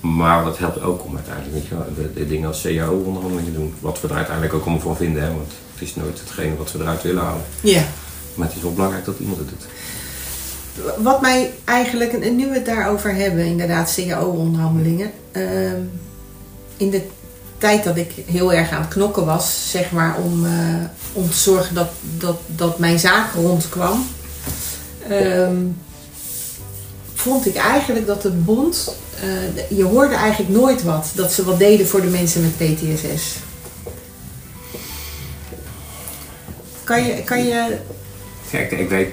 [0.00, 3.74] Maar wat helpt ook om uiteindelijk weet je, wel, de, de dingen als CAO-onderhandelingen doen,
[3.80, 6.72] wat we er uiteindelijk ook allemaal van vinden, hè, want het is nooit hetgene wat
[6.72, 7.44] we eruit willen halen.
[7.60, 7.82] Ja.
[8.34, 9.66] Maar het is wel belangrijk dat iemand het doet.
[11.02, 15.10] Wat mij eigenlijk, en nu we het daarover hebben, inderdaad, CAO-onderhandelingen.
[15.32, 15.80] ehm,
[16.76, 17.02] in de
[17.58, 20.46] tijd dat ik heel erg aan het knokken was, zeg maar, om,
[21.12, 24.06] om te zorgen dat, dat, dat mijn zaak rondkwam,
[25.08, 25.56] ehm,
[27.14, 28.96] vond ik eigenlijk dat de bond,
[29.68, 33.36] je hoorde eigenlijk nooit wat, dat ze wat deden voor de mensen met PTSS.
[36.84, 37.76] Kan je, kan je
[38.50, 39.08] Kijk, ik weet,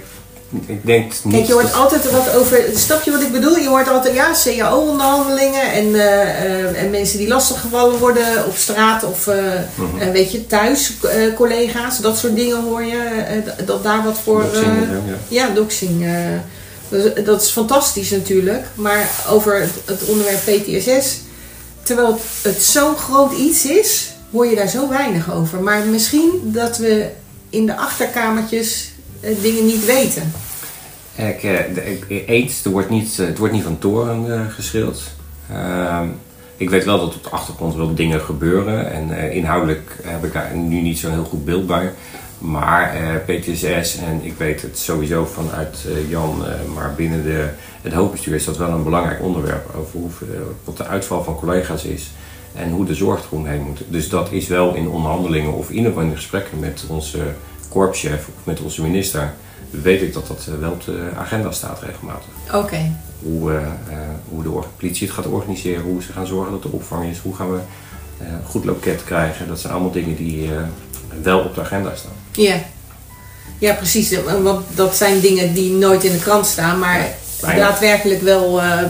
[0.65, 2.63] ik denk niet Kijk, je hoort altijd wat over.
[2.76, 3.58] Snap je wat ik bedoel?
[3.58, 9.04] Je hoort altijd ja, CAO-onderhandelingen en, eh, eh, en mensen die lastiggevallen worden op straat
[9.04, 9.63] of eh, eh,
[10.12, 13.24] weet je, thuis, eh, collega's, dat soort dingen hoor je.
[13.28, 14.41] eh, dat daar wat voor.
[14.41, 15.48] Doxing, eh, ja.
[15.48, 16.06] ja, doxing.
[17.26, 18.65] Dat, is fantastisch natuurlijk.
[18.76, 21.19] Maar over het, onderwerp PTSS,
[21.84, 25.60] terwijl het, zo'n groot iets is, hoor je daar zo weinig over.
[25.60, 27.10] Maar misschien dat we
[27.50, 30.34] in de achterkamertjes eh, dingen niet weten.
[31.15, 35.02] Ik, eh, er wordt niet, eh, het wordt niet van toren eh geschreeuwd.
[35.52, 36.08] Ehm,
[36.58, 38.91] ik weet wel dat op de achtergrond wel dingen gebeuren.
[38.91, 41.93] En inhoudelijk heb ik daar nu niet zo'n heel goed beeld bij.
[42.38, 47.50] Maar eh, PTSS, en ik weet het sowieso vanuit eh, Jan, eh, maar binnen de,
[47.82, 49.76] het hoofdbestuur is dat wel een belangrijk onderwerp.
[49.76, 50.10] Over hoe,
[50.63, 52.12] wat de uitval van collega's is.
[52.54, 53.82] En hoe de zorg eromheen moet.
[53.88, 57.19] Dus dat is wel in onderhandelingen of in ieder geval in de gesprekken met onze
[57.69, 59.34] korpschef of met onze minister.
[59.69, 62.28] Weet ik dat dat wel op de agenda staat regelmatig.
[62.54, 62.98] Oké.
[63.21, 63.60] Hoe,
[64.30, 67.36] hoe de politie het gaat organiseren, hoe ze gaan zorgen dat er opvang is, hoe
[67.36, 67.60] gaan we
[68.19, 69.48] een goed loket krijgen.
[69.48, 70.50] Dat zijn allemaal dingen die
[71.21, 72.25] wel op de agenda staan.
[72.36, 72.63] Ja.
[73.60, 74.15] Ja, precies.
[74.41, 77.08] Want dat zijn dingen die nooit in de krant staan, maar
[77.41, 78.88] daadwerkelijk wel eh, eh,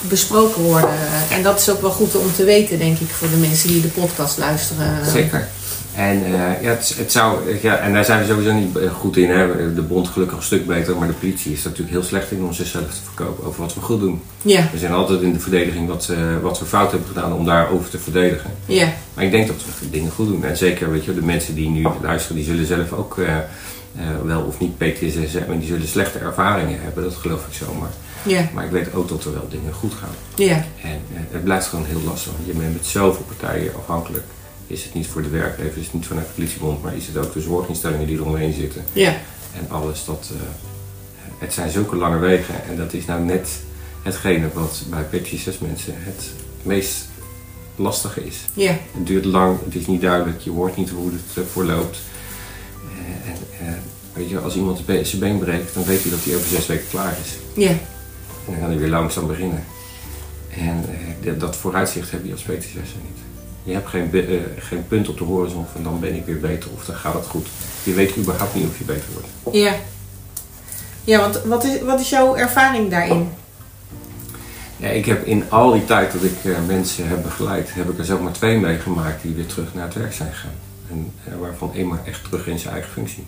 [0.00, 0.90] besproken worden.
[1.30, 3.80] En dat is ook wel goed om te weten, denk ik, voor de mensen die
[3.80, 5.06] de podcast luisteren.
[5.12, 5.48] Zeker.
[5.96, 9.16] En, eh, ja, het, het zou, ja, en daar zijn we sowieso niet eh, goed
[9.16, 9.30] in.
[9.30, 9.74] Hè.
[9.74, 12.52] De bond gelukkig een stuk beter, maar de politie is natuurlijk heel slecht in om
[12.52, 14.22] zichzelf te verkopen over wat we goed doen.
[14.42, 17.44] Ja, We zijn altijd in de verdediging wat, eh, wat we fout hebben gedaan om
[17.44, 18.50] daarover te verdedigen.
[18.66, 20.44] ja, Maar ik denk dat we dingen goed doen.
[20.44, 23.16] En zeker, weet je, de mensen die nu luisteren, die zullen zelf ook
[24.24, 25.54] wel of niet PTSS hebben.
[25.54, 27.90] En die zullen slechte ervaringen hebben, dat geloof ik zomaar.
[28.22, 30.14] ja, Maar ik weet ook dat er wel dingen goed gaan.
[30.46, 32.32] ja, En het blijft gewoon heel lastig.
[32.32, 34.24] Want je bent met zoveel partijen afhankelijk.
[34.66, 37.16] Is het niet voor de werkgever, is het niet vanuit de politiebond, maar is het
[37.16, 38.84] ook de zorginstellingen die eromheen zitten.
[38.92, 39.16] ja,
[39.58, 40.30] En alles dat.
[40.32, 40.40] eh,
[41.38, 42.64] het zijn zulke lange wegen.
[42.64, 43.48] En dat is nou net
[44.02, 46.30] hetgene wat bij PTSS mensen het
[46.62, 47.04] meest
[47.76, 48.36] lastige is.
[48.54, 51.98] ja, Het duurt lang, het is niet duidelijk, je hoort niet hoe het voorloopt.
[52.98, 53.74] Eh, en, eh,
[54.12, 56.88] weet je, als iemand zijn been breekt, dan weet hij dat hij over zes weken
[56.90, 57.32] klaar is.
[57.62, 57.78] ja, En
[58.46, 59.64] dan kan hij weer langzaam beginnen.
[60.56, 60.84] En
[61.24, 63.18] dat- dat vooruitzicht heb je als PTSS niet.
[63.64, 66.70] Je hebt geen, eh, geen punt op de horizon van dan ben ik weer beter
[66.74, 67.46] of dan gaat het goed.
[67.82, 69.56] Je weet überhaupt niet of je beter wordt.
[69.56, 69.74] ja.
[71.04, 73.28] Ja, want wat is, wat is jouw ervaring daarin?
[74.76, 77.98] Ja, ik heb in al die tijd dat ik eh, mensen heb begeleid, heb ik
[77.98, 80.54] er zelf maar twee meegemaakt die weer terug naar het werk zijn gegaan.
[80.90, 83.26] En eh, waarvan één maar echt terug in zijn eigen functie.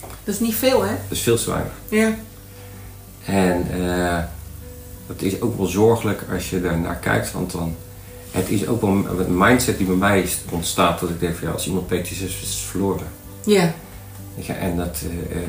[0.00, 0.90] Dat is niet veel, hè?
[0.90, 1.72] Dat is veel te weinig.
[1.88, 2.14] Ja,
[3.24, 3.66] En
[5.06, 7.76] dat is ook wel zorgelijk als je daar naar kijkt, want dan
[8.30, 11.46] het is ook wel een mindset die bij mij is ontstaat dat ik denk van
[11.48, 13.06] ja, als iemand PTSS is, is het verloren.
[14.34, 15.42] Ja, en dat, eh, eh,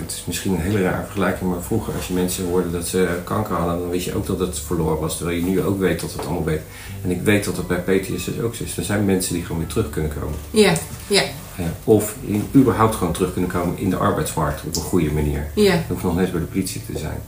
[0.00, 3.08] het is misschien een hele rare vergelijking, maar vroeger als je mensen hoorde dat ze
[3.24, 5.16] kanker hadden, dan wist je ook dat het verloren was.
[5.16, 6.60] Terwijl je nu ook weet dat het allemaal weet.
[7.04, 8.76] En ik weet dat het bij PTSS ook zo is.
[8.76, 10.38] Er zijn mensen die gewoon weer terug kunnen komen.
[10.50, 10.72] ja,
[11.06, 11.22] ja,
[11.56, 15.50] Eh, of in, überhaupt gewoon terug kunnen komen in de arbeidsmarkt op een goede manier.
[15.54, 17.20] ja, Dat hoeft nog net bij de politie te zijn.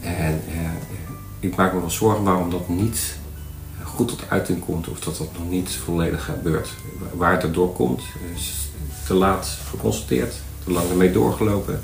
[0.00, 0.40] En
[1.40, 3.16] ik maak me wel zorgen waarom dat niet
[3.96, 6.68] goed tot uiting komt of dat dat nog niet volledig gebeurt.
[7.12, 8.02] Waar het erdoor komt,
[8.34, 8.52] is
[9.06, 11.82] te laat geconstateerd, te lang ermee doorgelopen.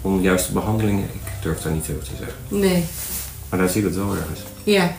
[0.00, 2.36] Onjuiste behandelingen, ik durf daar niet over te zeggen.
[2.48, 2.84] nee.
[3.48, 4.40] Maar daar zie je het wel ergens.
[4.62, 4.94] Ja.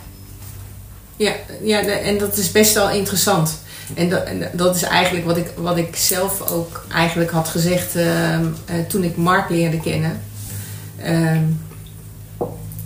[1.16, 3.60] Ja, ja en dat is best wel interessant.
[3.94, 7.96] En dat, en dat is eigenlijk wat ik, wat ik zelf ook eigenlijk had gezegd
[7.96, 10.22] ehm, eh, toen ik Mark leerde kennen.
[10.98, 11.44] Ehm,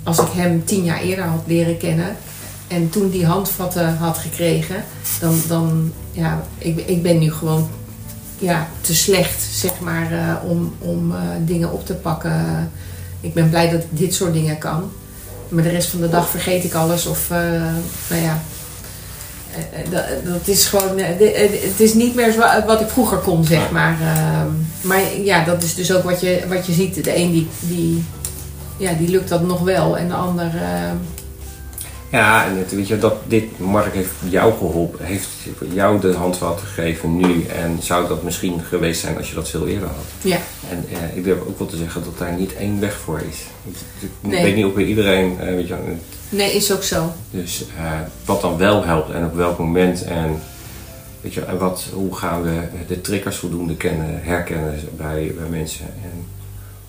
[0.04, 2.16] als ik hem tien jaar eerder had leren kennen
[2.70, 4.84] en toen die handvatten had gekregen,
[5.20, 7.70] dan, dan ja, ik, ik ben nu gewoon
[8.40, 12.72] ja, te slecht, zeg maar, eh, om, om eh, dingen op te pakken.
[13.22, 14.92] Ik ben blij dat ik dit soort dingen kan.
[15.50, 17.06] Maar de rest van de dag vergeet ik alles.
[17.06, 17.38] Of, eh,
[18.10, 18.42] nou ja.
[19.90, 20.98] Dat, dat is gewoon.
[20.98, 23.98] het is niet meer zo, wat ik vroeger kon, zeg maar.
[24.82, 27.04] Maar ja, dat is dus ook wat je, wat je ziet.
[27.04, 28.04] De een die, die,
[28.78, 29.98] ja, die lukt dat nog wel.
[29.98, 30.52] En de ander.
[32.12, 35.28] Ja, en het, weet je, dat dit Mark heeft jou geholpen, heeft
[35.74, 37.46] jou de handvat gegeven nu.
[37.46, 40.06] En zou dat misschien geweest zijn als je dat veel eerder had.
[40.22, 40.38] ja,
[40.70, 43.38] En eh, ik durf ook wel te zeggen dat daar niet één weg voor is.
[43.66, 44.44] Ik, ik Nee.
[44.44, 45.76] weet niet of bij iedereen, eh, weet je,
[46.30, 47.12] nee, is ook zo.
[47.32, 47.92] dus eh,
[48.26, 50.40] wat dan wel helpt en op welk moment en
[51.22, 55.86] weet je, en wat, hoe gaan we de triggers voldoende kennen, herkennen bij, bij mensen
[55.86, 56.26] en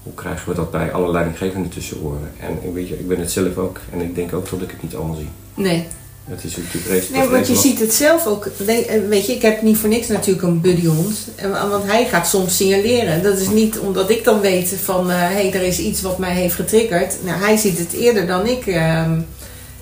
[0.02, 2.30] hoe krijgen we dat bij alle leidinggevenden tussen oren.
[2.40, 4.82] En weet je, ik ben het zelf ook en ik denk ook dat ik het
[4.82, 5.28] niet allemaal zie.
[5.54, 5.86] Nee.
[6.24, 7.18] Het is natuurlijk vreselijk.
[7.22, 8.46] Nee, want je ziet het zelf ook.
[8.46, 11.18] Eh, Weet je, ik heb niet voor niks natuurlijk een buddyhond.
[11.36, 13.22] En- Want hij gaat soms signaleren.
[13.22, 15.10] Dat is niet omdat ik dan weet van...
[15.10, 17.14] hé, hey, er is iets wat mij heeft getriggerd.
[17.24, 18.66] Nou, hij ziet het eerder dan ik.
[18.66, 19.20] ehm.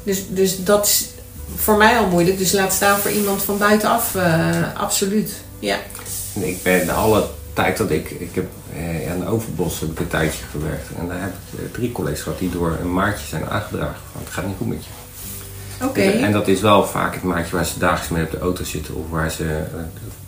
[0.03, 1.07] dus, dus dat is
[1.57, 2.39] voor mij al moeilijk.
[2.39, 4.15] Dus laat staan voor iemand van buitenaf.
[4.15, 5.33] eh, absoluut.
[5.59, 5.77] Ja.
[6.35, 8.47] En Ik ben alle tijd dat ik, ik heb
[8.79, 10.89] eh, aan Overbos heb ik een tijdje gewerkt.
[10.99, 14.21] En daar heb ik eh, drie collega's gehad die door een maatje zijn aangedragen van
[14.25, 14.91] het gaat niet goed met je.
[15.85, 16.01] Oké.
[16.01, 18.95] En dat is wel vaak het maatje waar ze dagelijks mee op de auto zitten
[18.95, 19.81] of waar ze eh,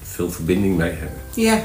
[0.02, 1.18] veel verbinding mee hebben.
[1.34, 1.60] Ja.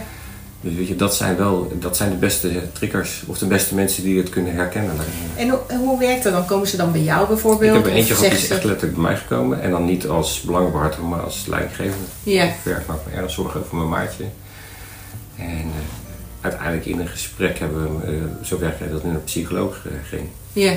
[0.62, 4.04] Dus weet je, dat zijn wel dat zijn de beste triggers of de beste mensen
[4.04, 4.96] die het kunnen herkennen.
[5.36, 6.46] En hoe, en hoe werkt dat dan?
[6.46, 7.70] Komen ze dan bij jou bijvoorbeeld?
[7.70, 9.62] Ik heb er eentje gehad die is echt letterlijk bij mij gekomen.
[9.62, 12.06] En dan niet als belangbehartiger, maar als leidinggevende.
[12.24, 12.44] Ja.
[12.44, 14.24] Ik werk maak me erg zorgen over mijn maatje.
[15.36, 15.72] En
[16.50, 20.28] uiteindelijk in een gesprek hebben we, eh, zo werk dat in een psycholoog eh, ging.
[20.54, 20.74] Ja.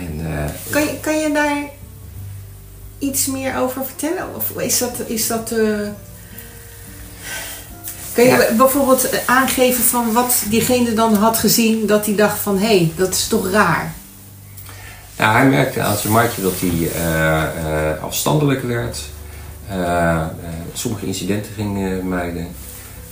[0.00, 1.62] En eh, Kan je, kan je daar
[2.98, 4.34] iets meer over vertellen?
[4.36, 4.92] Of is dat.
[5.06, 5.48] Is dat
[8.12, 8.54] Kan je Ja.
[8.56, 13.08] bijvoorbeeld aangeven van wat diegene dan had gezien dat hij dacht van hé, hey, dat
[13.08, 13.92] is toch raar?
[15.16, 18.98] ja, hij merkte aan zijn maatje dat hij eh, afstandelijk werd.
[20.72, 22.48] Sommige incidenten ging mijden.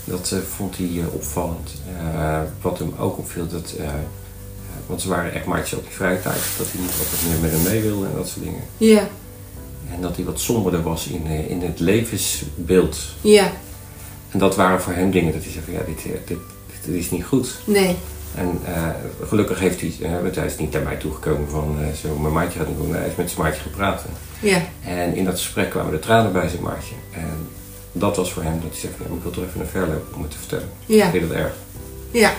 [0.07, 1.71] Dat eh, vond hij eh, opvallend.
[2.14, 3.75] Eh, wat hem ook opviel, dat,
[4.87, 7.51] want ze waren echt maatjes op die vrije tijd, dat hij niet altijd meer met
[7.51, 8.62] hem mee wilde en dat soort dingen.
[8.77, 9.09] Ja,
[9.95, 12.99] En dat hij wat somberder was in, in het levensbeeld.
[13.21, 13.53] ja,
[14.31, 16.38] En dat waren voor hem dingen dat hij zei van ja, dit, dit,
[16.85, 17.55] dit, is niet goed.
[17.64, 17.97] nee,
[18.35, 18.61] En
[19.29, 22.59] gelukkig heeft hij, eh, want hij is niet naar mij toegekomen van zo, mijn maatje
[22.59, 22.95] gaat niet doen.
[22.95, 24.03] Hij is met zijn maatje gepraat.
[24.40, 26.95] ja, En in dat gesprek kwamen de tranen bij zijn maatje.
[27.12, 27.49] En
[27.98, 30.22] dat was voor hem dat hij van ja, ik wil er even een verloop om
[30.22, 30.68] het te vertellen.
[30.87, 31.54] ja, Vind je dat erg?
[32.11, 32.32] ja,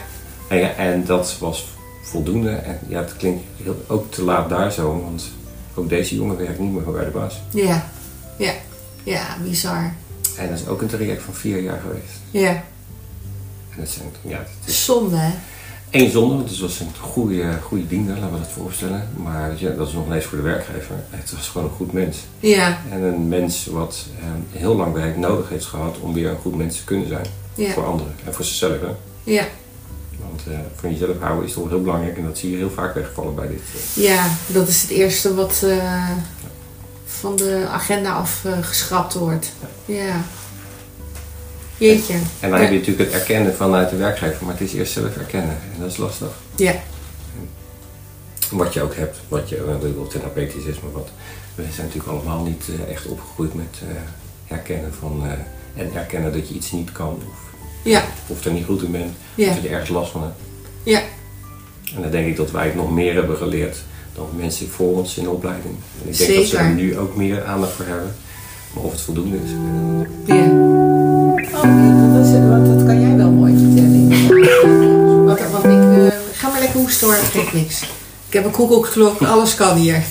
[0.48, 1.67] En, ja, en dat was
[2.04, 2.50] voldoende.
[2.52, 5.24] En ja, het klinkt heel, ook te laat daar zo, want
[5.76, 7.41] ook deze jongen werkt niet meer bij de baas.
[7.50, 7.89] ja,
[8.38, 8.54] ja,
[9.04, 9.93] ja, bizar.
[10.38, 12.13] En dat is ook een traject van vier jaar geweest.
[12.32, 12.50] Ja,
[13.70, 15.32] En dat zijn, ja, is zonde hè?
[15.89, 19.10] Één zonde, want het was een goede, goede diender, laten we dat voorstellen.
[19.15, 20.95] Maar weet je, dat is nog niet eens voor de werkgever.
[21.10, 22.17] Het was gewoon een goed mens.
[22.39, 26.38] Ja, En een mens wat eh, heel lang werk nodig heeft gehad om weer een
[26.41, 27.26] goed mens te kunnen zijn.
[27.56, 28.80] ja, Voor anderen en voor zichzelf.
[28.82, 28.88] Hè?
[29.32, 29.45] ja,
[30.30, 32.93] Want eh van jezelf houden is toch heel belangrijk en dat zie je heel vaak
[32.93, 33.62] wegvallen bij dit.
[33.95, 34.04] eh.
[34.04, 36.10] ja, dat is het eerste wat eh,
[37.06, 39.52] van de agenda afgeschrapt wordt.
[39.86, 40.21] Ja.
[41.78, 42.13] Jeetje.
[42.40, 45.18] En dan heb je natuurlijk het erkennen vanuit de werkgever, maar het is eerst zelf
[45.18, 45.58] erkennen.
[45.74, 46.28] En dat is lastig.
[46.56, 46.74] Ja,
[48.52, 51.10] Wat je ook hebt, wat je, ik wil therapeutisch is, maar wat.
[51.56, 53.96] We zijn natuurlijk allemaal niet eh, echt opgegroeid met eh,
[54.46, 55.22] herkennen van.
[55.26, 55.32] eh,
[55.82, 57.38] en erkennen dat je iets niet kan of,
[57.84, 59.12] ja, of er niet goed in bent.
[59.36, 59.48] Ja.
[59.48, 60.36] Of dat je ergens last van hebt.
[60.84, 61.02] ja,
[61.96, 63.78] En dan denk ik dat wij het nog meer hebben geleerd
[64.16, 65.76] dan mensen voor ons in de opleiding.
[66.04, 68.16] En ik denk dat ze er nu ook meer aandacht voor hebben.
[68.74, 69.50] Maar of het voldoende is.
[70.26, 70.77] Ja.
[71.54, 74.08] Oh, dat, dat kan jij wel mooi vertellen.
[75.26, 77.82] Want, ik, eh, ga maar lekker hoesten hoor, geeft niks.
[78.28, 80.04] Ik heb een koekoeksklok, alles kan hier.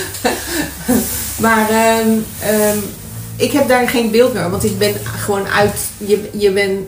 [1.44, 2.08] maar ehm,
[2.40, 2.78] ehm,
[3.36, 5.78] ik heb daar geen beeld meer, want ik ben gewoon uit.
[5.96, 6.86] Je, je bent,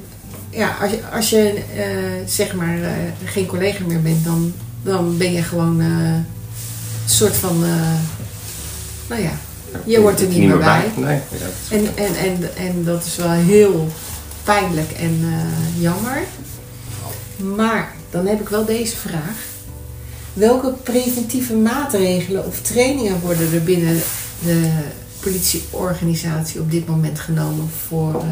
[0.51, 0.77] ja,
[1.13, 2.91] als je, eh, zeg maar eh,
[3.25, 6.27] geen collega meer bent, dan, dan ben je gewoon een
[7.07, 7.65] soort van.
[9.09, 9.33] nou ja,
[9.87, 10.93] Je hoort er niet meer bij.
[10.97, 13.89] Nee, ja, en, en, en, en dat is wel heel
[14.45, 16.23] pijnlijk en eh, jammer.
[17.55, 19.45] Maar dan heb ik wel deze vraag.
[20.33, 24.01] Welke preventieve maatregelen of trainingen worden er binnen
[24.45, 24.71] de
[25.21, 28.25] politieorganisatie op dit moment genomen voor eh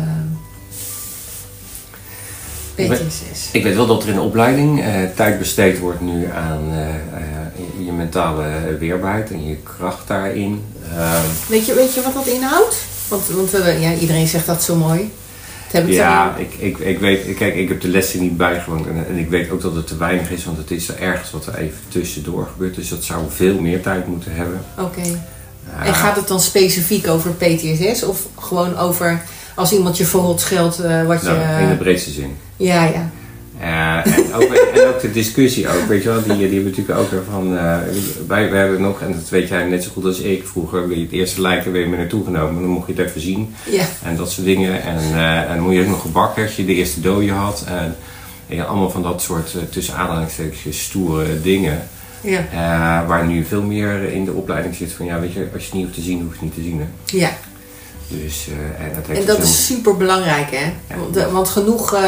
[2.74, 3.48] PTSS?
[3.52, 6.88] Ik weet wel dat er in de opleiding eh, tijd besteed wordt nu aan eh,
[6.88, 8.44] eh, je mentale
[8.78, 10.64] weerbaarheid en je kracht daarin.
[10.92, 12.76] Ehm, Weet, je, weet je wat dat inhoudt?
[13.08, 15.12] Want, want ja, iedereen zegt dat zo mooi.
[15.70, 19.06] Heb ik ja, ik, ik, ik weet, kijk, ik heb de lessen niet bijgewoond en,
[19.08, 21.46] en ik weet ook dat het te weinig is, want het is er ergens wat
[21.46, 22.74] er even tussendoor gebeurt.
[22.74, 24.64] Dus dat zou veel meer tijd moeten hebben.
[24.78, 25.02] Oké.
[25.82, 29.22] En gaat het dan specifiek over PTSS of gewoon over
[29.54, 31.26] als iemand je verrot scheldt eh, wat je...
[31.26, 32.36] nou, in de breedste zin.
[32.56, 33.10] Ja, ja.
[33.60, 36.98] Eh, en, ook, en ook de discussie ook, weet je wel, die, die hebben natuurlijk
[36.98, 37.76] ook weer van, eh,
[38.26, 40.96] wij, wij hebben nog, en dat weet jij net zo goed als ik, vroeger ben
[40.96, 43.84] je het eerste lijken weer mee naartoe genomen, dan mocht je het even zien Ja,
[44.02, 44.82] en dat soort dingen.
[44.82, 44.98] En,
[45.48, 47.96] en dan moet je ook nog gebakken als je de eerste dode had en,
[48.48, 51.88] en ja, allemaal van dat soort, tussen aanhalingstekens, stoere dingen.
[52.22, 55.68] ja, waar nu veel meer in de opleiding zit van, ja weet je, als je
[55.68, 56.78] het niet hoeft te zien, hoef je het niet te zien.
[56.78, 56.86] Hè.
[57.18, 57.30] ja.
[58.08, 60.96] Dus, eh, en dat heeft En dus dat is super belangrijk, hè?
[60.98, 62.00] Want, eh, want genoeg eh,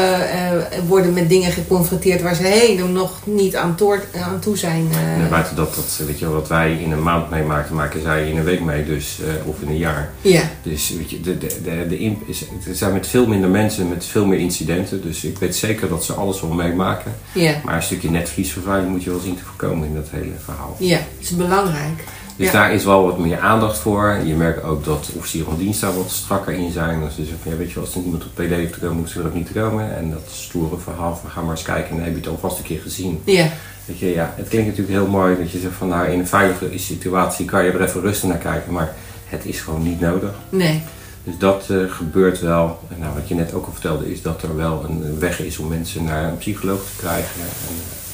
[0.87, 4.87] worden met dingen geconfronteerd waar ze helemaal nog niet aan, toor- aan toe zijn.
[5.21, 8.29] En buiten dat, dat, weet je, wel, wat wij in een maand meemaken, maken zij
[8.29, 10.09] in een week mee, dus, of in een jaar.
[10.21, 13.49] ja, Dus weet je, de, de, de, de imp is, het zijn met veel minder
[13.49, 15.01] mensen, met veel meer incidenten.
[15.01, 17.15] Dus ik weet zeker dat ze alles wel meemaken.
[17.31, 20.75] ja, Maar een stukje netvliesvervuiling moet je wel zien te voorkomen in dat hele verhaal.
[20.79, 20.97] ja.
[20.97, 22.03] Dat is belangrijk.
[22.37, 22.51] Dus Ja.
[22.51, 24.19] daar is wel wat meer aandacht voor.
[24.25, 26.99] Je merkt ook dat officieren van dienst daar wat strakker in zijn.
[26.99, 28.95] Dus ze zeggen ja, weet je, wel, als er niemand op PD heeft te komen,
[28.95, 29.95] moeten ze er ook niet komen.
[29.97, 32.57] En dat stoere verhaal van ga maar eens kijken en dan heb je het alvast
[32.57, 33.21] een keer gezien.
[33.23, 33.49] Ja,
[33.85, 36.27] Weet je, ja, het klinkt natuurlijk heel mooi dat je zegt van nou in een
[36.27, 38.93] veilige situatie kan je er even rustig naar kijken, maar
[39.25, 40.31] het is gewoon niet nodig.
[40.49, 40.81] nee.
[41.23, 42.79] Dus dat eh, gebeurt wel.
[42.93, 45.57] En nou, wat je net ook al vertelde is dat er wel een weg is
[45.57, 47.41] om mensen naar een psycholoog te krijgen.
[47.41, 48.06] En, eh,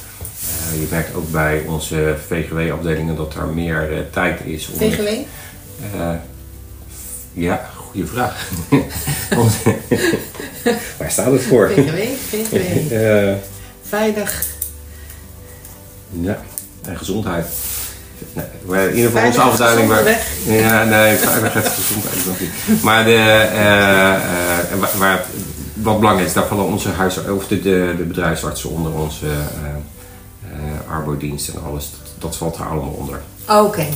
[0.80, 4.78] je merkt ook bij onze VGW-afdelingen dat er meer eh, tijd is om...
[4.78, 5.06] VGW?
[5.06, 6.14] Eh,
[7.32, 8.48] ja, goede vraag.
[10.98, 11.70] Waar staat het voor?
[11.70, 11.98] VGW?
[12.28, 12.92] VGW.
[12.94, 13.34] Eh,
[13.88, 14.44] Veilig.
[16.10, 16.38] ja,
[16.82, 17.46] en gezondheid.
[18.32, 20.18] Nee, in ieder geval onze afdeling waar.
[20.46, 22.82] Ja, nee, veiligheid gezondheid nog niet.
[22.82, 23.48] Maar de,
[24.98, 25.24] waar,
[25.74, 29.26] wat belangrijk is, daar vallen onze huis, of de, de, de bedrijfsartsen onder, onze
[30.88, 31.90] arbodienst en alles.
[31.90, 33.20] Dat, dat valt er allemaal onder.
[33.48, 33.86] Oké.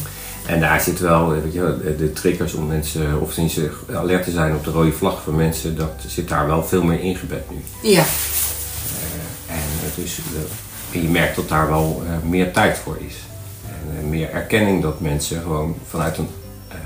[0.47, 4.25] En daar zit wel, eh, weet je, de, triggers om mensen, of sinds ze alert
[4.25, 7.51] te zijn op de rode vlag van mensen, dat zit daar wel veel meer ingebed
[7.51, 7.91] nu.
[7.91, 8.05] Ja,
[9.49, 13.14] En, eh, dus, eh, en je merkt dat daar wel eh, meer tijd voor is.
[13.67, 16.29] En eh, meer erkenning dat mensen gewoon vanuit een,
[16.69, 16.77] eh,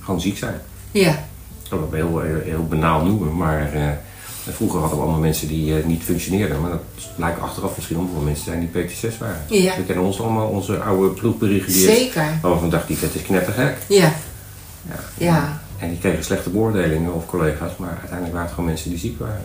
[0.00, 0.60] gewoon ziek zijn.
[0.90, 1.24] ja,
[1.68, 3.72] Dat we heel, heel, heel banaal noemen, maar
[4.50, 6.60] vroeger hadden we allemaal mensen die eh, niet functioneerden.
[6.60, 6.80] Maar dat
[7.16, 9.40] blijkt achteraf misschien wel mensen zijn die PT6 waren.
[9.48, 9.76] Ja.
[9.76, 11.96] We kennen ons allemaal, onze oude ploegbrigadiers.
[11.96, 12.24] zeker.
[12.42, 13.76] Waarvan we dachten, die vet is knettergek.
[13.88, 14.12] Ja,
[14.88, 14.94] Ja.
[15.18, 15.60] ja.
[15.78, 19.18] En die kregen slechte beoordelingen of collega's, maar uiteindelijk waren het gewoon mensen die ziek
[19.18, 19.42] waren.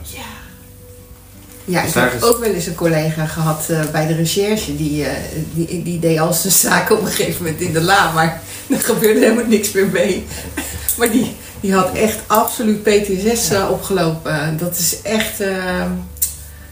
[1.65, 4.75] Ja, Dus ik heb is- ook wel eens een collega gehad eh, bij de recherche.
[4.75, 5.11] Die, eh,
[5.53, 8.11] die, die deed al zijn zaken op een gegeven moment in de la.
[8.13, 10.25] Maar er gebeurde helemaal niks meer mee.
[10.97, 14.57] Maar die, die had echt absoluut PTSS eh, opgelopen.
[14.57, 15.39] Dat is echt...
[15.39, 15.85] eh,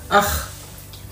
[0.08, 0.50] ach,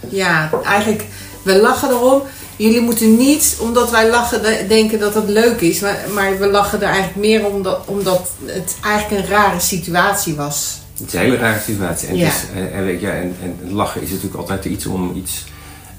[0.09, 1.05] ja, eigenlijk...
[1.43, 2.21] We lachen erom.
[2.55, 5.79] Jullie moeten niet, omdat wij lachen, de- denken dat het leuk is.
[5.79, 10.77] Maar, maar we lachen er eigenlijk meer omdat, omdat het eigenlijk een rare situatie was.
[10.97, 12.07] Het is een hele rare situatie.
[12.07, 12.27] En, Ja.
[12.27, 15.43] is, en, en, weet je, en, en lachen is natuurlijk altijd iets om iets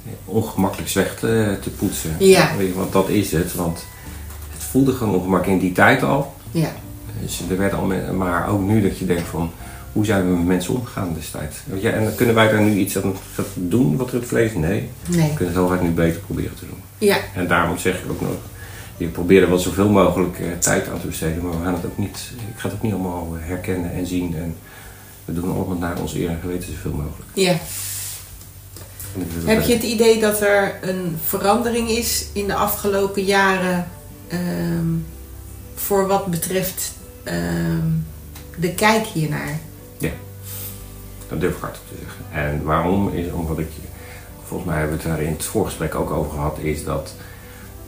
[0.07, 2.17] eh, ongemakkelijks weg te, te poetsen.
[2.19, 2.51] Ja.
[2.59, 3.55] Weet je, want dat is het.
[3.55, 3.79] Want
[4.53, 6.35] het voelde gewoon ongemakkelijk in die tijd al.
[6.51, 6.73] Ja,
[7.21, 9.51] Dus er werd al maar ook nu dat je denkt van...
[9.93, 11.57] Hoe zijn we met mensen omgegaan destijds?
[11.83, 13.17] En kunnen wij daar nu iets aan
[13.55, 14.55] doen wat er het vlees?
[14.55, 14.89] Nee.
[15.09, 15.29] nee.
[15.29, 16.83] We kunnen het heel hard nu beter proberen te doen.
[16.99, 18.31] Ja, En daarom zeg ik ook nog...
[18.97, 21.43] Je probeert er wel zoveel mogelijk eh, tijd aan te besteden.
[21.43, 22.31] Maar we gaan het ook niet...
[22.55, 24.37] Ik ga het ook niet allemaal herkennen en zien.
[24.37, 24.57] En
[25.25, 27.31] we doen allemaal naar ons eer en geweten zoveel mogelijk.
[27.35, 27.57] Ja.
[29.45, 33.89] Heb je het idee dat er een verandering is in de afgelopen jaren
[34.29, 34.87] ehm,
[35.75, 36.93] voor wat betreft
[37.25, 37.89] ehm,
[38.59, 39.59] de kijk hiernaar?
[41.29, 42.25] Dat durf ik hardop te zeggen.
[42.33, 43.69] En waarom is omdat ik,
[44.45, 47.15] volgens mij hebben we het daar in het voorgesprek ook over gehad, is dat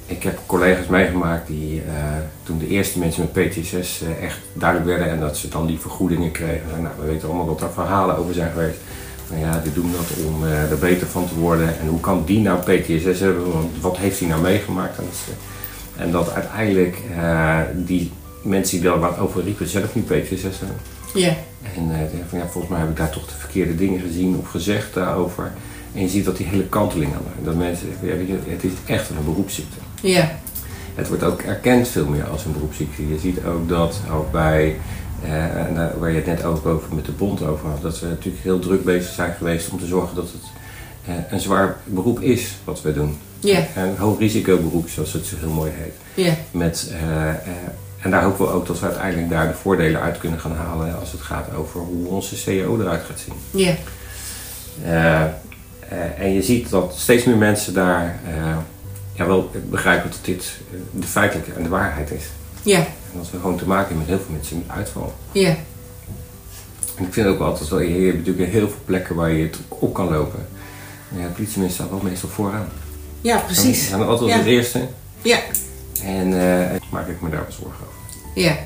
[0.06, 1.94] ik heb collega's meegemaakt die eh,
[2.42, 5.78] toen de eerste mensen met PTSS eh, echt duidelijk werden en dat ze dan die
[5.78, 6.74] vergoedingen kregen.
[6.76, 8.78] En, nou, we weten allemaal dat daar verhalen over zijn geweest.
[9.26, 11.78] Van ja, die doen dat om eh, er beter van te worden.
[11.80, 13.52] En hoe kan die nou PTSS hebben?
[13.52, 14.98] Want wat heeft hij nou meegemaakt?
[15.96, 16.96] En dat, uiteindelijk
[17.74, 18.12] die
[18.46, 20.76] mensen die daar wat over riepen zelf niet PTSS hebben.
[21.14, 21.34] Ja,
[21.74, 24.48] En denk van, ja, volgens mij heb ik daar toch de verkeerde dingen gezien of
[24.50, 25.52] gezegd daarover.
[25.94, 29.08] En je ziet dat die hele kanteling aan dat mensen zeggen, ja, het is echt
[29.10, 29.76] een beroepsziekte.
[30.02, 30.38] ja,
[30.94, 33.08] Het wordt ook erkend veel meer als een beroepsziekte.
[33.08, 34.76] Je ziet ook dat ook bij,
[35.22, 35.30] eh,
[35.98, 38.58] waar je het net ook over met de bond over had, dat we natuurlijk heel
[38.58, 40.42] druk bezig zijn geweest om te zorgen dat het
[41.06, 43.16] eh, een zwaar beroep is wat we doen.
[43.40, 46.24] ja, Een hoog risicoberoep, zoals het zo heel mooi heet.
[46.26, 47.28] ja, Met, eh,
[48.06, 50.98] en daar hopen we ook dat we uiteindelijk daar de voordelen uit kunnen gaan halen
[50.98, 53.34] als het gaat over hoe onze CEO eruit gaat zien.
[53.64, 53.74] ja,
[54.84, 55.28] Eh, eh,
[56.18, 58.56] en je ziet dat steeds meer mensen daar eh,
[59.12, 60.52] ja, wel begrijpen dat dit
[60.90, 62.24] de feitelijke en de waarheid is.
[62.62, 65.14] ja, En dat we gewoon te maken hebben met heel veel mensen met uitval.
[65.32, 65.54] ja,
[66.96, 69.42] En ik vind ook wel altijd wel, je hebt natuurlijk heel veel plekken waar je
[69.42, 70.46] het op kan lopen.
[71.08, 72.68] Maar ja, politiemensen staan wel meestal vooraan.
[73.20, 73.88] ja, Ze precies.
[73.88, 74.36] zijn altijd Ja.
[74.36, 74.80] het eerste.
[75.22, 75.38] Ja,
[76.04, 78.32] En eh maak ik me daar wel zorgen over.
[78.42, 78.56] ja, En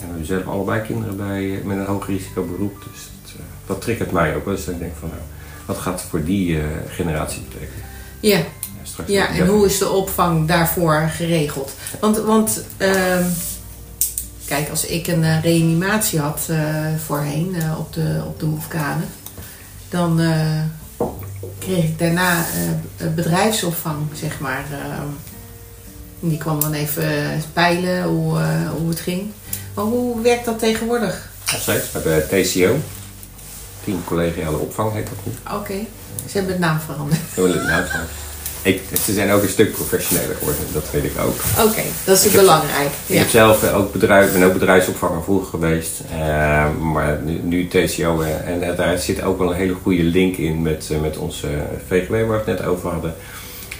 [0.00, 2.86] we hebben zelf allebei kinderen bij, eh, met een hoog risicoberoep.
[2.92, 4.54] Dus dat, eh, dat triggert mij ook wel.
[4.54, 5.20] Dus ik denk van nou,
[5.66, 7.84] wat gaat het voor die generatie betekenen?
[8.20, 8.36] ja.
[8.38, 8.44] Ja,
[8.82, 11.72] straks Ja, en hoe is de opvang daarvoor geregeld?
[12.00, 13.24] Want, want ehm,
[14.46, 16.48] kijk, als ik een reanimatie had
[17.04, 19.02] voorheen op de, op de Moefkade,
[19.88, 20.20] dan
[21.58, 22.44] kreeg ik daarna
[23.14, 24.64] bedrijfsopvang, zeg maar.
[26.20, 29.22] Die kwam dan even peilen hoe, eh, hoe het ging.
[29.74, 31.28] Maar hoe werkt dat tegenwoordig?
[31.52, 31.92] Nog steeds.
[31.92, 32.76] We hebben TCO.
[33.84, 35.32] Team Collegiale Opvang heet dat nu.
[35.56, 35.86] Oké,
[36.30, 37.20] ze hebben het naam veranderd.
[37.34, 38.00] Heel leuk naam van.
[38.62, 41.66] Ik, ze zijn ook een stuk professioneler geworden, dat weet ik ook.
[41.68, 42.88] Oké, dat is Ik heb- belangrijk.
[43.06, 46.18] Ik heb zelf eh, ook bedrijf, ben ook bedrijfsopvanger vroeger geweest, eh,
[46.80, 50.36] maar nu, nu TCO eh, en eh, daar zit ook wel een hele goede link
[50.36, 51.48] in met, eh, met onze
[51.88, 53.14] VGW waar we het net over hadden.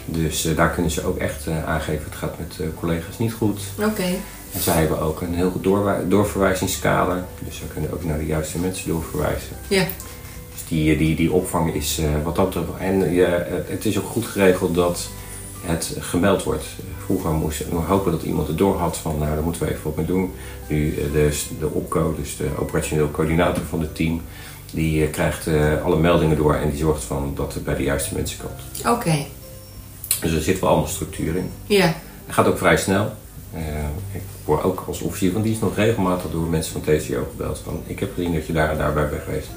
[0.07, 3.33] Dus eh, daar kunnen ze ook echt eh, aangeven, het gaat met eh, collega's niet
[3.33, 3.61] goed.
[3.79, 4.03] Oké,
[4.53, 5.65] En zij hebben ook een heel goed
[6.11, 9.57] doorverwijzingskader, dus ze kunnen ook naar de juiste mensen doorverwijzen.
[9.69, 9.85] ja,
[10.53, 12.69] Dus die, die, die opvang is wat dat betreft.
[12.79, 13.25] En je,
[13.69, 15.09] het- is ook goed geregeld dat
[15.61, 16.65] het gemeld wordt.
[17.05, 19.83] Vroeger moesten we hopen dat iemand het door had van nou daar moeten we even
[19.85, 20.33] wat mee doen.
[20.69, 24.21] Nu de, de opco, dus de operationeel coördinator van het team,
[24.73, 25.47] die krijgt
[25.85, 28.87] alle meldingen door en die zorgt van dat het bij de juiste mensen komt.
[28.97, 29.27] oké,
[30.21, 31.51] Dus er zit wel allemaal structuur in.
[31.67, 31.95] ja,
[32.27, 33.12] Het gaat ook vrij snel.
[33.53, 33.61] Eh,
[34.12, 37.61] ik word ook als officier van dienst nog regelmatig door mensen van TCO gebeld.
[37.64, 39.49] Van, ik heb gezien dat je daar en daarbij bent geweest.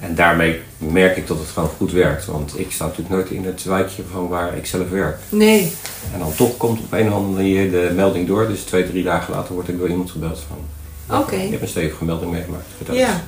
[0.00, 2.24] En daarmee merk ik dat het gewoon goed werkt.
[2.26, 5.18] Want ik sta natuurlijk nooit in het wijkje van waar ik zelf werk.
[5.28, 5.72] nee,
[6.12, 8.48] En dan toch komt op een of andere manier de melding door.
[8.48, 11.18] Dus twee, drie dagen later word ik door iemand gebeld van...
[11.18, 11.36] Oké.
[11.36, 12.64] Je hebt een stevige melding meegemaakt.
[12.76, 13.22] Vertel ja,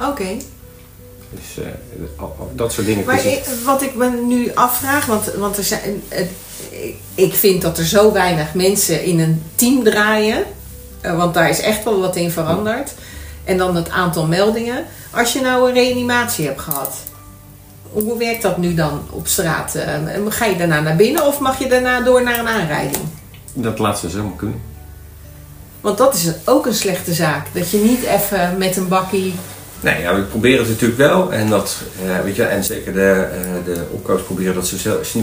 [0.00, 0.36] oké.
[1.34, 2.24] Dus eh,
[2.54, 3.04] dat soort dingen.
[3.04, 6.02] Maar ik- wat ik me nu afvraag, want, want er zijn,
[7.14, 10.44] ik vind dat er zo weinig mensen in een team draaien,
[11.00, 12.92] eh, want daar is echt wel wat in veranderd.
[13.44, 14.84] En dan het aantal meldingen.
[15.10, 16.94] Als je nou een reanimatie hebt gehad,
[17.92, 19.74] hoe werkt dat nu dan op straat?
[19.74, 19.94] Eh,
[20.28, 23.02] Ga je daarna naar binnen of mag je daarna door naar een aanrijding?
[23.52, 24.60] Dat laat ze zomaar kunnen.
[25.80, 27.46] Want dat is ook een slechte zaak.
[27.52, 29.34] Dat je niet even met een bakkie.
[29.84, 31.32] Nee, ja, we proberen het natuurlijk wel.
[31.32, 31.76] En, dat,
[32.06, 33.80] eh, weet je, en zeker de, eh de
[34.24, 34.76] proberen dat zo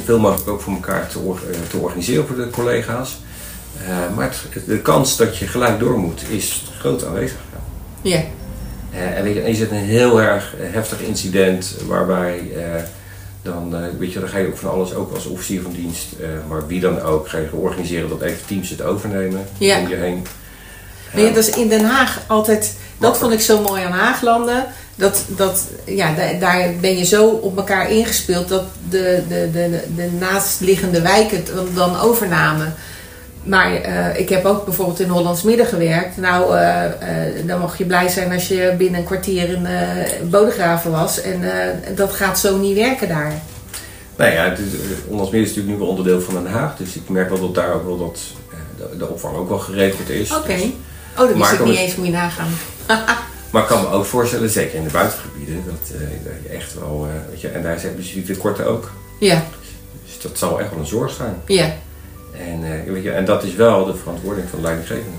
[0.06, 3.20] veel mogelijk ook voor elkaar te, or- eh, te organiseren voor de collega's.
[4.16, 7.38] Maar het- de kans dat je gelijk door moet is groot aanwezig.
[8.02, 8.24] Ja,
[9.00, 12.42] en weet je, is het een heel erg heftig incident waarbij
[13.42, 16.06] dan, weet je, dan ga je ook van alles, ook als officier van dienst,
[16.50, 19.80] maar wie dan ook, ga je organiseren dat even teams het overnemen Ja.
[19.80, 20.26] om je heen.
[21.16, 22.76] Ja, dat is in Den Haag altijd.
[22.98, 24.66] Dat vond ik zo mooi aan Haaglanden.
[24.96, 29.80] Dat, dat, ja, da- daar ben je zo op elkaar ingespeeld dat de, de, de,
[29.96, 31.44] de naastliggende wijken
[31.76, 32.74] dan overnamen.
[33.44, 36.18] Maar eh, ik heb ook bijvoorbeeld in Hollands Midden gewerkt.
[36.18, 39.68] Nou, eh, eh, dan mag je blij zijn als je binnen een kwartier in
[40.30, 41.22] Bodegraven was.
[41.22, 41.42] En
[41.96, 43.34] dat gaat zo niet werken daar.
[44.18, 47.10] Nou ja, is, eh, Onlandsmeer is natuurlijk nu wel onderdeel van Den Haag, dus ik
[47.10, 48.20] merk wel dat daar ook wel dat
[48.78, 50.32] de, de opvang ook wel geregeld is.
[50.36, 50.48] Oké.
[50.56, 50.66] Dus-
[51.18, 52.50] Oh, dat wist ik niet eens, moet je nagaan.
[53.52, 56.74] Maar ik kan me ook voorstellen, zeker in de buitengebieden, dat, eh, dat je echt
[56.74, 58.92] wel, eh, weet je, en daar zijn tekorten ook.
[59.20, 59.44] Ja,
[60.06, 61.36] Dus dat zal echt wel een zorg zijn.
[61.46, 61.74] ja,
[62.38, 65.18] En, eh, weet je, en dat is wel de verantwoording van de leidinggevende.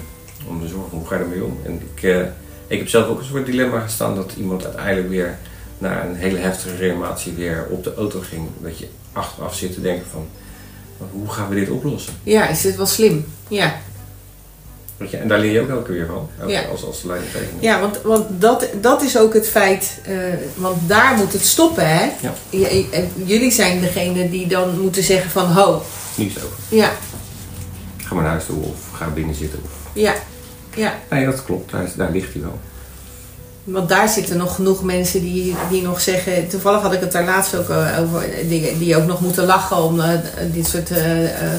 [0.49, 1.59] Om te zorgen, hoe ga je ermee om?
[1.64, 2.20] En ik, eh,
[2.66, 5.38] ik heb zelf ook een soort dilemma gestaan dat iemand uiteindelijk weer
[5.78, 8.49] na een hele heftige reanimatie weer op de auto ging.
[8.61, 10.28] Dat je achteraf zit te denken van,
[11.12, 12.12] hoe gaan we dit oplossen?
[12.22, 13.24] ja, is dit wel slim?
[13.49, 13.74] Ja,
[15.11, 16.63] je, en daar leer je ook elke keer weer van, Ja.
[16.63, 17.53] als, als leidinggevende.
[17.63, 20.15] ja want, want dat, dat is ook het feit, eh,
[20.55, 22.11] want daar moet het stoppen, hè?
[22.21, 22.35] Ja.
[22.51, 25.83] J- en jullie zijn degene die dan moeten zeggen van, ho,
[26.15, 26.57] Nu is het over.
[26.69, 26.91] ja,
[27.97, 29.59] Ga maar naar huis toe of ga binnen zitten.
[29.65, 29.71] Of...
[29.93, 30.15] ja,
[30.75, 30.95] ja.
[31.11, 31.71] Nee, dat klopt.
[31.97, 32.59] Daar ligt hij wel.
[33.65, 36.49] Want daar zitten nog genoeg mensen die, die nog zeggen.
[36.49, 38.31] Toevallig had ik het daar laatst ook eh, over.
[38.49, 40.11] Die, die ook nog moeten lachen om eh,
[40.53, 41.07] dit soort eh,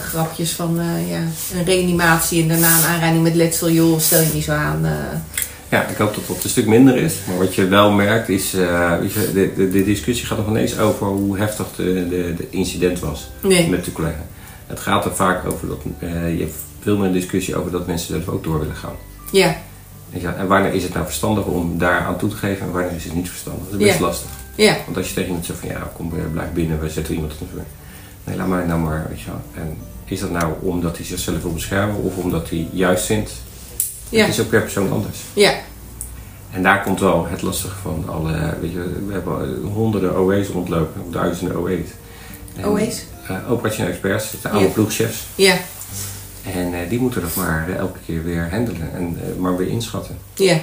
[0.07, 0.79] grapjes van
[1.09, 1.21] ja,
[1.57, 3.69] een reanimatie en daarna een aanrijding met letsel.
[3.69, 4.85] Joh, stel je niet zo aan.
[5.69, 7.15] Ja, ik hoop dat dat een stuk minder is.
[7.27, 8.51] Maar wat je wel merkt is,
[8.99, 12.47] weet je, de, de, de discussie gaat nog ineens over hoe heftig de, de, de
[12.49, 13.69] incident was nee.
[13.69, 14.25] met de collega.
[14.67, 18.27] Het gaat er vaak over dat, je hebt veel meer discussie over dat mensen zelf
[18.35, 18.95] ook door willen gaan.
[19.31, 19.55] Ja,
[20.13, 22.71] En, ja, en wanneer is het nou verstandig om daar aan toe te geven en
[22.71, 23.63] wanneer is het niet verstandig?
[23.69, 24.05] Dat is best Ja.
[24.05, 24.29] lastig.
[24.55, 27.13] ja, Want als je tegen iemand zegt van ja, kom, eh, blijf binnen, we zetten
[27.13, 27.63] iemand op de vuur.
[28.23, 29.41] Nee, laat mij nou maar, weet je wel.
[29.63, 33.31] En is dat nou omdat hij zichzelf wil beschermen of omdat hij juist vindt?
[34.09, 35.17] ja, Het is ook per persoon anders.
[35.33, 35.53] ja,
[36.51, 41.01] En daar komt wel het lastige van alle, weet je, we hebben honderden OE's rondlopen,
[41.11, 41.87] duizenden OE's.
[42.55, 43.03] En, OE's?
[43.27, 44.71] eh, operationele experts, de oude Ja.
[44.73, 45.23] ploegchefs.
[45.35, 45.55] ja,
[46.43, 49.67] En eh, die moeten dat maar eh, elke keer weer handelen en eh, maar weer
[49.67, 50.17] inschatten.
[50.33, 50.59] ja,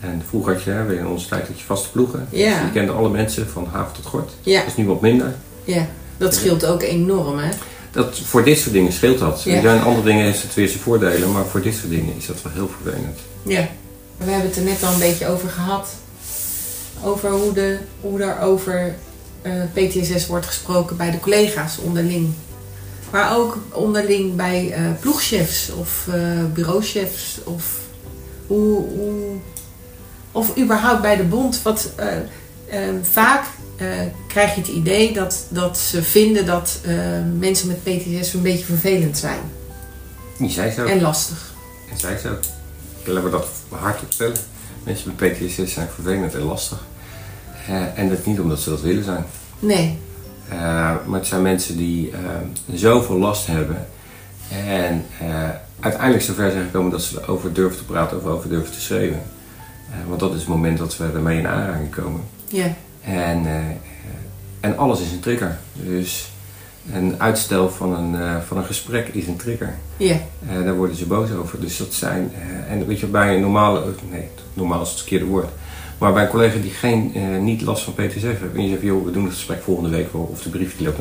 [0.00, 2.28] En vroeger had je, hè, in onze tijd had je vaste ploegen.
[2.30, 2.54] Ja.
[2.54, 4.32] Dus je kende alle mensen van haven tot gort.
[4.40, 5.34] ja, Dat is nu wat minder.
[5.64, 5.86] ja.
[6.16, 7.50] Dat scheelt ook enorm, hè?
[7.90, 9.42] Dat, voor dit soort dingen scheelt dat.
[9.42, 9.54] Ja.
[9.54, 12.26] Er zijn andere dingen heeft het weer zijn voordelen, maar voor dit soort dingen is
[12.26, 13.18] dat wel heel vervelend.
[13.42, 13.68] Ja.
[14.16, 15.88] We hebben het er net al een beetje over gehad.
[17.04, 18.94] Over hoe, de, hoe er over
[19.42, 22.32] eh, PTSS wordt gesproken bij de collega's onderling.
[23.10, 27.38] Maar ook onderling bij eh, ploegchefs of eh, bureauchefs.
[27.44, 27.78] Of,
[28.46, 29.36] hoe, hoe,
[30.32, 31.62] of überhaupt bij de bond.
[31.62, 33.44] Wat, eh, vaak
[34.28, 36.80] krijg je het idee dat, dat ze vinden dat
[37.38, 39.40] mensen met PTSS een beetje vervelend zijn.
[40.38, 40.84] Die zei zo.
[40.84, 41.54] En lastig.
[41.90, 42.36] En zij zo.
[43.04, 44.36] Laten we dat hardop stellen.
[44.84, 46.84] Mensen met PTSS zijn vervelend en lastig.
[47.94, 49.24] En dat niet omdat ze dat willen zijn.
[49.58, 49.98] Nee.
[50.48, 50.58] Eh,
[51.06, 52.18] maar het zijn mensen die eh,
[52.74, 53.86] zoveel last hebben.
[54.66, 55.48] En eh,
[55.80, 59.22] uiteindelijk zover zijn gekomen dat ze erover durven te praten of over durven te schreeuwen.
[60.08, 62.20] Want dat is het moment dat we ermee in aanraking komen.
[62.48, 62.74] Ja.
[63.00, 63.46] En,
[64.60, 65.58] en alles is een trigger.
[65.72, 66.32] Dus
[66.92, 69.74] een uitstel van een, van een gesprek is een trigger.
[69.96, 70.16] Ja.
[70.64, 71.60] Daar worden ze boos over.
[71.60, 72.32] Dus dat zijn,
[72.68, 75.48] en weet je, bij een normale, nee, normaal is het verkeerde woord.
[75.98, 78.40] Maar bij een collega die geen, eh, niet last van PTSS heeft.
[78.54, 80.22] En je zegt, joh, we doen het gesprek volgende week wel.
[80.22, 80.98] Of de brief die loopt.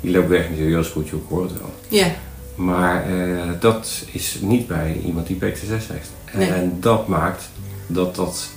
[0.00, 1.74] Die loopt weg en die zegt, joh, is goed, joh, ik hoor het wel.
[1.88, 2.06] Ja.
[2.54, 6.10] Maar eh, dat is niet bij iemand die PTSS heeft.
[6.32, 6.48] Nee.
[6.50, 7.48] En dat maakt
[7.86, 8.48] dat dat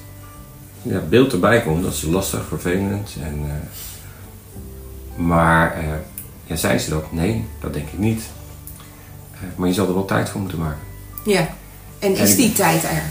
[0.82, 1.84] ja, beeld erbij komt.
[1.84, 3.16] Dat is lastig, vervelend.
[3.24, 5.78] En, eh, maar
[6.46, 7.12] ja, zijn ze dat?
[7.12, 8.24] Nee, dat denk ik niet.
[9.56, 10.80] Maar je zal er wel tijd voor moeten maken.
[11.26, 11.48] Ja.
[12.00, 13.04] En is En- die tijd er?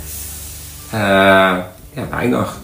[1.95, 2.59] Ja, weinig.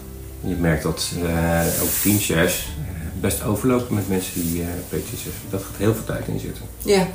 [0.47, 5.27] Je merkt dat eh, ook teamchefs eh, best overlopen met mensen die eh PTSS.
[5.51, 6.65] Dat gaat heel veel tijd in zitten.
[6.79, 7.07] Ja.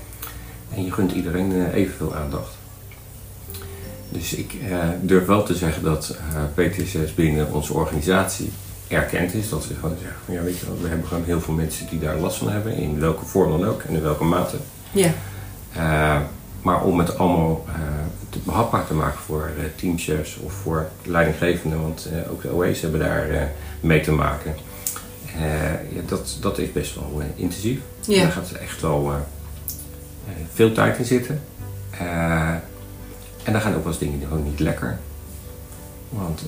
[0.75, 2.57] En je gunt iedereen evenveel aandacht.
[4.09, 4.55] Dus ik
[5.01, 6.17] durf wel te zeggen dat
[6.53, 8.51] PTSS binnen onze organisatie
[8.87, 9.49] erkend is.
[9.49, 11.87] Dat we gewoon zeggen van ja weet je wel, we hebben gewoon heel veel mensen
[11.89, 12.75] die daar last van hebben.
[12.75, 14.57] In welke vorm dan ook en in welke mate.
[14.91, 15.13] Ja.
[16.61, 17.65] Maar om het allemaal
[18.43, 22.99] behapbaar te maken voor eh, teamchefs of voor leidinggevenden, want eh, ook de OE's hebben
[22.99, 23.41] daar eh,
[23.79, 24.55] mee te maken.
[25.89, 27.79] Ja, dat, dat is best wel intensief.
[27.99, 28.21] Ja.
[28.21, 29.11] Daar gaat echt wel
[30.53, 31.41] veel tijd in zitten.
[33.43, 34.99] En dan gaan ook wel eens dingen gewoon niet lekker.
[36.09, 36.41] Want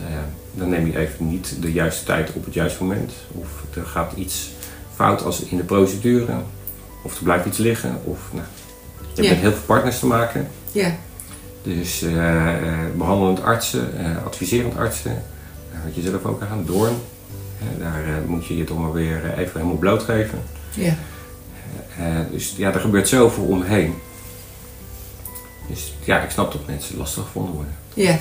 [0.53, 3.11] dan neem je even niet de juiste tijd op het juiste moment.
[3.31, 4.51] Of er gaat iets
[4.95, 6.33] fout als in de procedure.
[7.03, 7.99] Of er blijft iets liggen.
[8.03, 8.45] Of, nou,
[8.97, 9.29] je hebt Ja.
[9.29, 10.47] met heel veel partners te maken.
[10.71, 10.95] Ja.
[11.63, 15.23] Dus eh, eh, behandelend artsen, eh, adviserend artsen.
[15.71, 16.95] Daar had je zelf ook aan, Doorn.
[17.79, 20.39] Daar moet je je toch maar weer even helemaal blootgeven.
[20.73, 20.95] Ja.
[22.31, 23.93] Dus ja, er gebeurt zoveel omheen.
[25.67, 27.75] Dus ja, ik snap dat mensen lastig gevonden worden.
[27.93, 28.17] Ja.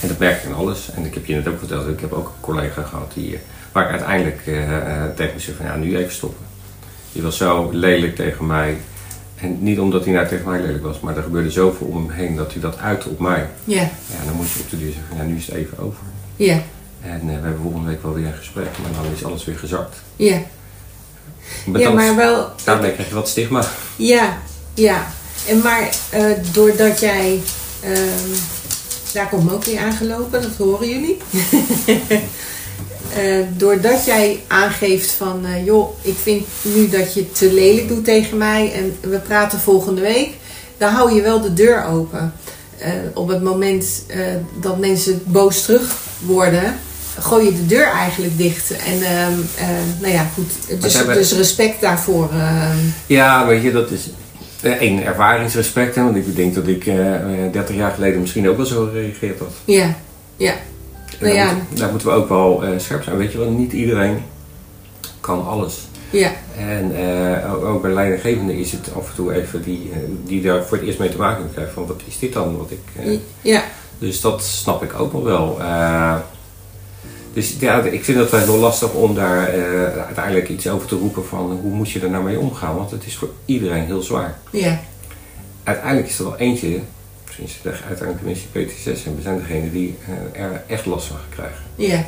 [0.00, 0.90] En dat merk ik in alles.
[0.90, 3.38] En ik heb je net ook verteld, ik heb ook een collega gehad die,
[3.72, 6.46] waar ik uiteindelijk eh, tegen me zei van ja, nu even stoppen.
[7.12, 8.76] Die was zo lelijk tegen mij.
[9.36, 12.10] En niet omdat hij nou tegen mij lelijk was, maar er gebeurde zoveel om hem
[12.10, 13.48] heen dat hij dat uitte op mij.
[13.64, 13.80] Ja.
[13.82, 16.02] Ja, dan moet je op de duur zeggen van ja, nu is het even over.
[16.36, 16.62] Ja.
[17.02, 19.58] En eh, we hebben volgende week wel weer een gesprek, maar dan is alles weer
[19.58, 19.96] gezakt.
[20.16, 20.38] Ja.
[21.66, 22.50] Maar Ja, maar wel.
[22.64, 23.64] Daarmee krijg je wat stigma.
[23.96, 24.38] Ja,
[24.74, 25.06] ja.
[25.48, 27.40] En maar eh, doordat jij.
[27.82, 28.30] ehm,
[29.12, 31.16] daar komt ook weer aangelopen, dat horen jullie.
[33.14, 33.22] Eh,
[33.56, 38.36] doordat jij aangeeft van, eh, joh, ik vind nu dat je te lelijk doet tegen
[38.38, 40.30] mij en we praten volgende week,
[40.78, 42.32] dan hou je wel de deur open.
[42.78, 44.04] Eh, op het moment
[44.60, 46.78] dat mensen boos terug worden,
[47.18, 48.70] gooi je de deur eigenlijk dicht.
[48.70, 49.66] En ehm, eh,
[50.00, 52.30] nou ja, goed, dus, hebben- dus respect daarvoor.
[53.06, 54.00] Ja, weet je, dat is
[54.78, 55.94] één ervaringsrespect.
[55.94, 58.84] Hè, want ik denk dat ik eh, eh, 30 jaar geleden misschien ook wel zo
[58.92, 59.52] gereageerd had.
[59.64, 59.94] ja,
[60.36, 60.54] ja,
[61.20, 61.52] En Nou daar, ja.
[61.54, 63.16] moeten, daar moeten we ook wel eh, scherp zijn.
[63.16, 64.22] Weet je wel, niet iedereen
[65.20, 65.88] kan alles.
[66.10, 70.42] ja, En eh, ook- bij leidinggevenden is het af en toe even die, eh, die
[70.42, 73.20] daar voor het eerst mee te maken krijgen van wat is dit dan wat ik...
[73.42, 73.62] ja,
[73.98, 75.56] dus dat snap ik ook nog wel.
[75.60, 76.14] Eh,
[77.32, 79.48] dus ja, ik vind het wel heel lastig om daar
[80.06, 82.76] uiteindelijk iets over te roepen van hoe moet je er nou mee omgaan.
[82.76, 84.38] Want het is voor iedereen heel zwaar.
[84.50, 84.80] ja,
[85.64, 86.80] Uiteindelijk is er wel eentje,
[87.88, 89.96] uiteindelijk de die PTSS en we zijn degene die
[90.34, 91.62] eh, er echt last van krijgen.
[91.74, 92.04] ja,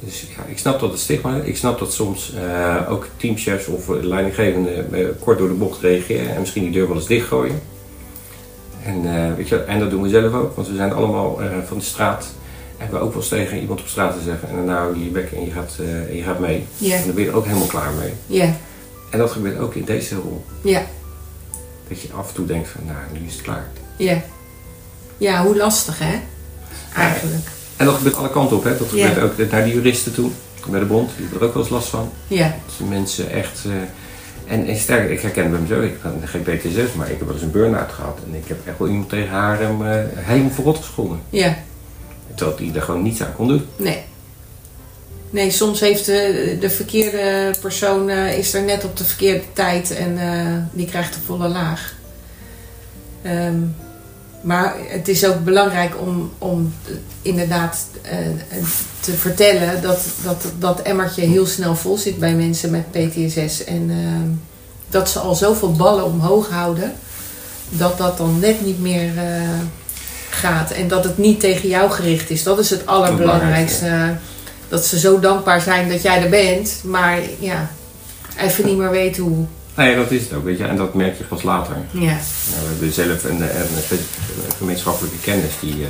[0.00, 3.88] Dus ja, ik snap dat het stigma, ik snap dat soms eh, ook teamchefs of
[3.88, 7.60] leidinggevenden eh, kort door de bocht reageren en misschien die deur wel eens dichtgooien.
[8.84, 11.84] En, weet je, en dat doen we zelf ook, want we zijn allemaal van de
[11.84, 12.26] straat.
[12.78, 15.04] En we ook wel eens tegen iemand op straat te zeggen, en dan hou je
[15.04, 15.76] je bek en je gaat,
[16.08, 16.64] en je gaat mee.
[16.76, 18.12] ja, En dan ben je er ook helemaal klaar mee.
[18.26, 18.56] ja,
[19.10, 20.44] En dat gebeurt ook in deze rol.
[20.62, 20.82] ja,
[21.88, 23.68] Dat je af en toe denkt van, nou, nu is het klaar.
[23.96, 24.22] ja.
[25.18, 26.20] Ja, hoe lastig hè?
[26.96, 27.46] Eigenlijk.
[27.76, 28.76] En dat gebeurt alle kanten op, hè.
[28.78, 30.30] Dat gebeurt ook naar de juristen toe,
[30.68, 32.10] bij de bond, die hebben er ook wel eens last van.
[32.28, 33.60] Ja, Dat mensen echt.
[33.64, 33.72] eh,
[34.54, 37.34] en, en sterker, ik herken bij mezelf, ik ben geen PTSS, maar ik heb wel
[37.34, 38.18] eens een burn-out gehad.
[38.26, 41.20] En ik heb echt wel iemand tegen haar hem eh, helemaal verrot gescholden.
[41.28, 41.56] ja,
[42.34, 43.66] Terwijl die er gewoon niets aan kon doen.
[43.76, 44.02] nee.
[45.30, 49.90] Nee, soms heeft de, de verkeerde persoon eh, is er net op de verkeerde tijd
[49.96, 50.18] en
[50.72, 51.94] die krijgt de volle laag.
[53.22, 53.54] Ehm,
[54.44, 58.18] maar het is ook belangrijk om, om eh, inderdaad eh,
[59.00, 63.64] te vertellen dat, dat dat emmertje heel snel vol zit bij mensen met PTSS.
[63.64, 64.30] En ehm,
[64.88, 66.92] dat ze al zoveel ballen omhoog houden,
[67.68, 69.48] dat dat dan net niet meer eh,
[70.30, 70.70] gaat.
[70.70, 72.42] En dat het niet tegen jou gericht is.
[72.42, 74.16] Dat is het allerbelangrijkste.
[74.68, 77.70] Dat ze zo dankbaar zijn dat jij er bent, maar ja,
[78.38, 79.46] even niet meer weten hoe.
[79.76, 80.64] Nee, dat is het ook, weet je.
[80.64, 81.76] En dat merk je pas later.
[81.90, 83.48] Ja, Nou, we hebben zelf een, een,
[83.90, 83.98] een
[84.56, 85.72] gemeenschappelijke kennis die.
[85.72, 85.88] eh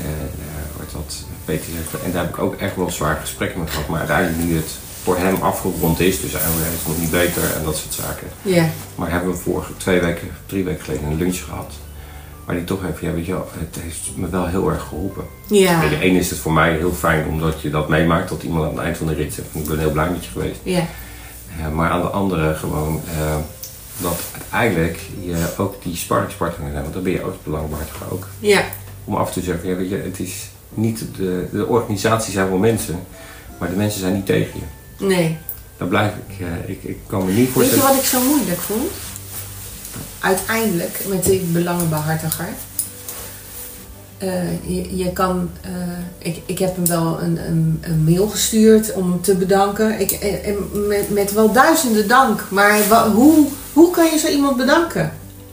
[0.00, 2.04] eh, eh, wordt dat PTSS.
[2.04, 3.88] En daar heb ik ook echt wel zwaar gesprekken met gehad.
[3.88, 4.70] Maar uiteindelijk nu het
[5.02, 8.26] voor hem afgerond is, dus hij is nog niet beter en dat soort zaken.
[8.42, 11.72] ja, Maar hebben we vorige twee weken, drie weken geleden een lunch gehad.
[12.46, 15.24] Maar die toch even, ja weet je wel, het heeft me wel heel erg geholpen.
[15.46, 18.74] ja, één is het voor mij heel fijn omdat je dat meemaakt, dat iemand aan
[18.74, 20.60] het eind van de rit zegt, ik ben heel blij met je geweest.
[20.62, 20.84] ja, Eh,
[21.74, 23.36] maar aan de andere gewoon, eh,
[23.98, 28.26] dat uiteindelijk je ook die sparringspartner moet zijn, want dan ben je ook belangrijk ook.
[28.38, 28.64] ja,
[29.04, 30.34] Om af te zeggen, ja weet je, het is
[30.74, 33.00] niet, de, de organisatie zijn wel mensen,
[33.58, 35.04] maar de mensen zijn niet tegen je.
[35.06, 35.36] nee.
[35.76, 37.84] Daar blijf ik, eh, ik, ik kan me niet Weet je voorstellen.
[37.84, 38.90] wat ik zo moeilijk vond?
[40.20, 42.48] Uiteindelijk, met die belangenbehartiger.
[44.18, 44.28] Eh,
[44.66, 45.70] je, je kan, eh,
[46.18, 50.00] ik, ik heb hem wel een, een, een mail gestuurd om hem te bedanken.
[50.00, 50.56] Ik, eh, en
[50.86, 52.44] met, met wel duizenden dank.
[52.50, 55.12] Maar wa- hoe, hoe kan je zo iemand bedanken?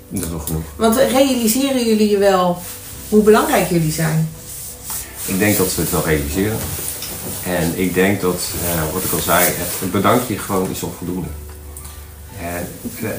[0.10, 0.62] Dat is wel genoeg.
[0.76, 2.58] Want realiseren jullie je wel
[3.10, 4.30] hoe belangrijk jullie zijn?
[5.26, 6.58] Ik denk dat ze het wel realiseren.
[7.46, 9.46] En ik denk dat, eh, wat ik al zei,
[9.80, 11.28] het bedankje gewoon is onvoldoende.
[12.42, 12.68] En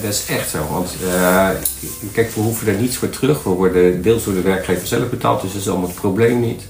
[0.03, 1.49] dat- is echt zo, want eh,
[2.12, 3.43] kijk, we hoeven er niets voor terug.
[3.43, 6.62] We worden deels door de werkgever zelf betaald, dus dat is allemaal het probleem niet.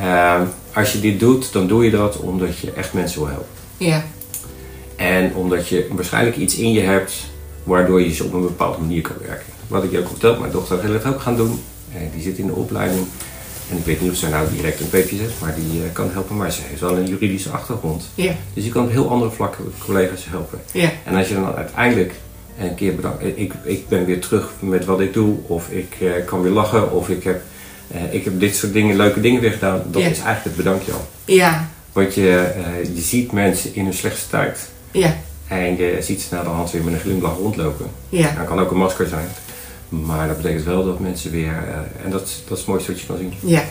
[0.00, 0.40] Eh,
[0.74, 3.46] als je dit doet, dan doe je dat omdat je echt mensen wil helpen.
[3.76, 4.04] Ja,
[4.96, 7.12] En omdat je waarschijnlijk iets in je hebt
[7.62, 9.46] waardoor je ze op een bepaalde manier kan werken.
[9.68, 11.62] Wat ik je ook verteld, mijn dochter wil het ook gaan doen.
[11.92, 13.06] Eh, die zit in de opleiding.
[13.70, 16.36] En ik weet niet of zij nou direct een PPZ, maar die eh, kan helpen.
[16.36, 18.04] Maar ze heeft wel een juridische achtergrond.
[18.14, 20.58] ja, Dus je kan op heel andere vlakken collega's helpen.
[20.72, 22.12] ja, En als je dan uiteindelijk
[22.60, 25.96] een keer bedankt, eh, ik, ik ben weer terug met wat ik doe, of ik
[26.00, 27.42] eh, kan weer lachen, of ik heb,
[28.10, 30.08] ik heb dit soort dingen, leuke dingen weer gedaan, dat Ja.
[30.08, 31.06] is eigenlijk het bedankje al.
[31.24, 32.52] ja, Want je,
[32.94, 34.58] je ziet mensen in hun slechtste tijd.
[34.90, 35.16] ja,
[35.48, 37.86] En je ziet ze na de hand weer met een glimlach rondlopen.
[38.08, 39.28] ja, Dat kan ook een masker zijn.
[40.02, 41.52] Maar dat betekent wel dat mensen weer...
[41.68, 43.34] eh, en dat, is- dat is het mooiste wat je kan zien.
[43.40, 43.62] ja,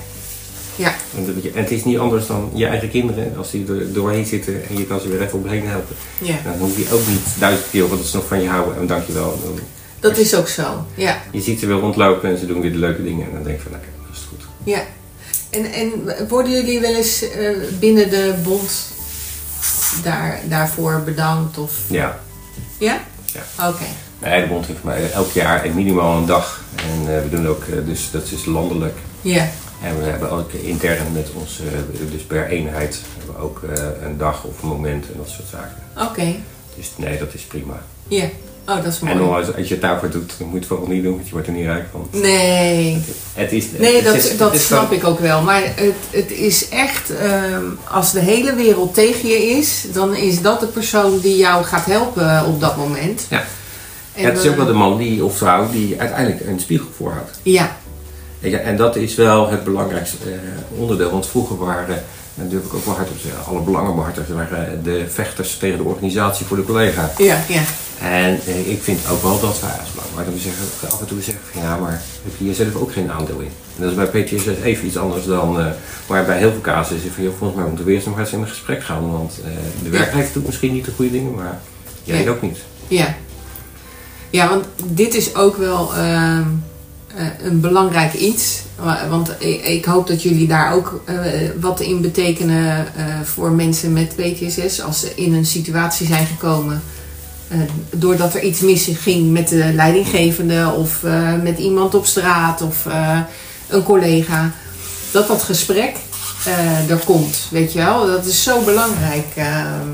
[0.76, 3.38] ja, En, dat je- en het is niet anders dan je eigen kinderen.
[3.38, 5.96] Als die er doorheen zitten en je kan ze weer even omheen helpen.
[6.22, 6.36] ja.
[6.44, 8.78] Dan hoef je ook niet duizend keer wat ze nog van je houden.
[8.80, 9.40] En dankjewel.
[9.44, 9.60] Dan,
[10.00, 10.86] Dat is ook zo.
[10.96, 13.26] Ja, je ziet ze weer rondlopen en ze doen weer de leuke dingen.
[13.28, 14.44] En dan denk je van, nou kijk, dat is goed.
[14.64, 14.82] ja.
[15.50, 15.92] En, en
[16.28, 17.50] worden jullie wel eens eh,
[17.80, 18.72] binnen de bond
[20.04, 21.58] daar, daarvoor bedankt?
[21.58, 21.72] Of...
[21.88, 22.20] Ja.
[22.80, 23.04] Ja?
[23.34, 23.68] Ja.
[23.70, 23.84] Oké.
[24.24, 26.62] Nee, de bond heeft mij elk jaar minimaal een dag.
[26.76, 28.98] En eh, we doen ook, eh, dus dat is landelijk.
[29.22, 29.48] Ja.
[29.84, 33.62] En we hebben ook intern met ons, eh, dus per eenheid, hebben we ook
[34.04, 36.10] een dag of een moment en dat soort zaken.
[36.12, 36.36] Oké.
[36.76, 37.82] Dus nee, dat is prima.
[38.08, 38.24] Ja.
[38.68, 39.14] Oh, dat is mooi.
[39.14, 41.26] En nogmaals, als je het daarvoor doet, dan moet je het vooral niet doen, want
[41.28, 42.08] je wordt er niet rijk van.
[42.12, 43.04] Nee.
[43.34, 45.42] Het is, Nee, dat, is- dat is snap ik ook wel.
[45.42, 50.42] Maar het, het is echt, ehm, als de hele wereld tegen je is, dan is
[50.42, 53.26] dat de persoon die jou gaat helpen op dat moment.
[53.30, 53.44] Ja.
[54.16, 56.88] En, het is ook wel eh, de man die, of vrouw die uiteindelijk een spiegel
[56.98, 57.40] voorhoudt.
[57.44, 57.78] Ja,
[58.40, 61.12] je, En dat is wel het belangrijkste eh, onderdeel.
[61.12, 62.04] Want vroeger waren,
[62.38, 65.78] en durf ik ook wel hard op te zeggen, alle belangenbehartigers waren de vechters tegen
[65.78, 67.12] de organisatie voor de collega.
[67.18, 67.62] ja, ja.
[68.02, 71.44] En eh, ik vind ook wel dat wij als belangenbehartigers zeggen, af en toe zeggen
[71.52, 73.52] van ja, maar heb je hier zelf ook geen aandeel in.
[73.78, 75.66] En dat is bij PTSS even iets anders dan, eh
[76.08, 78.32] maar bij heel veel casussen is van joh, volgens mij moeten we eerst nog eens
[78.32, 79.12] in een gesprek gaan.
[79.12, 79.52] Want eh,
[79.84, 81.60] de werkgever doet misschien niet de goede dingen, maar
[82.04, 82.30] jij Ja.
[82.30, 82.58] ook niet.
[82.88, 83.16] Ja.
[84.34, 86.44] Ja, want dit is ook wel ehm,
[87.16, 88.62] eh, een belangrijk iets.
[88.76, 89.32] Wa- Want
[89.66, 91.16] ik, hoop dat jullie daar ook eh,
[91.60, 94.82] wat in betekenen eh, voor mensen met PTSS.
[94.82, 96.84] Als ze in een situatie zijn gekomen.
[97.92, 101.04] doordat er iets misging met de leidinggevende of
[101.44, 102.86] met iemand op straat of
[103.68, 104.52] een collega.
[105.12, 105.96] Dat dat gesprek
[106.90, 108.06] er komt, weet je wel.
[108.08, 109.26] Dat is zo belangrijk.
[109.36, 109.88] ehm.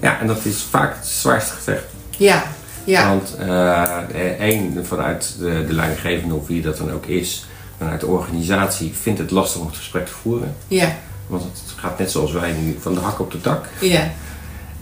[0.00, 1.84] Ja, en dat is vaak het zwaarste gezegd.
[2.16, 2.42] ja,
[2.86, 7.46] ja, Want eh, één, vanuit de, de leidinggevende of wie dat dan ook is,
[7.78, 10.54] vanuit de organisatie vindt het lastig om het gesprek te voeren.
[10.68, 13.64] ja, Want het gaat net zoals wij nu van de hak op de tak.
[13.80, 14.10] ja.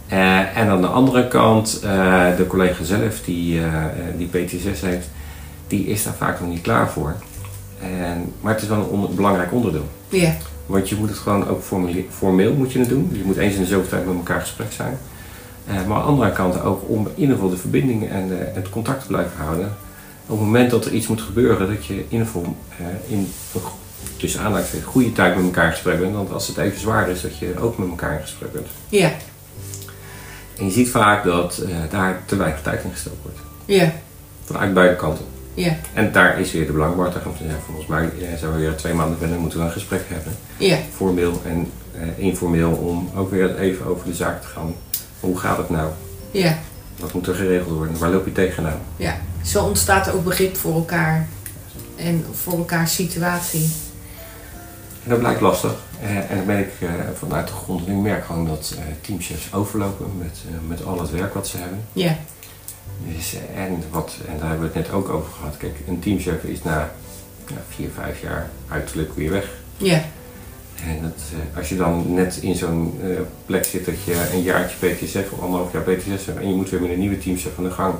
[0.08, 3.60] Eh, en aan de andere kant, eh, de collega zelf die,
[4.16, 5.08] die PTSS heeft,
[5.66, 7.14] die is daar vaak nog niet klaar voor.
[7.80, 9.88] En, maar het is wel een onder- belangrijk onderdeel.
[10.08, 10.32] ja.
[10.66, 11.62] Want je moet het gewoon ook
[12.10, 13.10] formeel moet je het doen.
[13.12, 14.98] Je moet eens in de zoveel tijd met elkaar gesprek zijn.
[15.66, 18.50] Eh, maar aan de andere kant ook om in ieder geval de verbinding en de-
[18.54, 19.66] het contact te blijven houden.
[20.26, 23.32] Op het moment dat er iets moet gebeuren, dat je in ieder geval eh, in
[24.16, 26.14] tussen aanhalingstekens goede tijd met elkaar in gesprek bent.
[26.14, 28.66] Want als het even zwaar is, dat je ook met elkaar in gesprek bent.
[28.88, 29.12] Ja,
[30.58, 33.38] En je ziet vaak dat eh, daar te weinig tijd in gestoken wordt.
[33.64, 33.92] ja,
[34.44, 35.24] Vanuit beide kanten.
[35.54, 37.20] ja, En daar is weer de belangrijkste.
[37.24, 39.70] Want ja, volgens mij eh, zijn we weer twee maanden verder en moeten we een
[39.72, 40.32] gesprek hebben.
[40.56, 44.74] ja, formeel en eh, informeel om ook weer even over de zaak te gaan.
[45.24, 45.90] Hoe gaat het nou?
[46.30, 46.58] ja,
[47.00, 47.98] Wat moet er geregeld worden?
[47.98, 48.80] Waar loop je tegenaan?
[48.96, 49.16] ja.
[49.44, 51.26] Zo ontstaat er ook begrip voor elkaar
[51.96, 53.70] en voor elkaars situatie.
[55.04, 55.74] En dat blijkt lastig.
[56.02, 57.88] Eh, en dan ben ik eh, vanuit de grond.
[57.88, 61.80] Ik merk gewoon dat eh, teamchefs overlopen met, met al het werk wat ze hebben.
[61.92, 62.16] Ja,
[63.16, 65.56] Dus, en, wat, en daar hebben we het net ook over gehad.
[65.56, 66.90] Kijk, een teamchef is na
[67.46, 69.48] ja, vier, vijf jaar uiterlijk weer weg.
[69.76, 70.02] ja,
[70.86, 73.08] En dat, eh, als je dan net in zo'n eh,
[73.46, 76.70] plek zit dat je een jaartje PTSF of anderhalf jaar PTSF hebt en je moet
[76.70, 77.94] weer met een nieuwe teamchef aan de gang.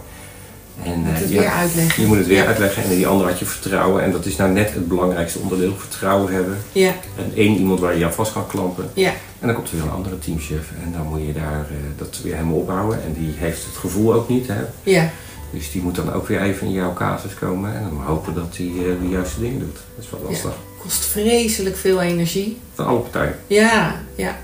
[0.82, 2.02] En, moet eh, het ja, weer uitleggen.
[2.02, 2.46] je moet het weer Ja.
[2.46, 4.02] uitleggen en die andere had je vertrouwen.
[4.02, 6.56] En dat is nou net het belangrijkste onderdeel, vertrouwen hebben.
[6.72, 8.90] Ja, En één iemand waar je aan vast kan klampen.
[8.94, 9.10] ja,
[9.40, 11.66] En dan komt er weer een andere teamchef en dan moet je daar
[11.96, 13.02] dat weer helemaal opbouwen.
[13.04, 14.46] En die heeft het gevoel ook niet.
[14.48, 14.60] Hè?
[14.82, 15.10] ja,
[15.50, 18.56] Dus die moet dan ook weer even in jouw casus komen en dan hopen dat
[18.56, 18.72] hij
[19.02, 19.78] de juiste dingen doet.
[19.96, 20.52] Dat is wel lastig.
[20.84, 22.58] Kost vreselijk veel energie.
[22.74, 23.38] Van alle partijen.
[23.46, 24.36] Ja, ja,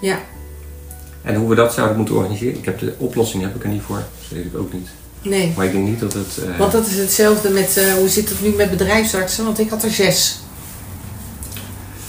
[0.00, 0.18] ja,
[1.22, 3.82] En hoe we dat zouden moeten organiseren, ik heb de oplossing heb ik er niet
[3.82, 3.96] voor.
[3.96, 4.88] Dat weet ik ook niet.
[5.22, 5.52] nee.
[5.56, 6.38] Maar ik denk niet dat het.
[6.48, 9.44] eh, Want dat is hetzelfde met, eh, hoe zit het nu met bedrijfsartsen?
[9.44, 10.40] Want ik had er zes.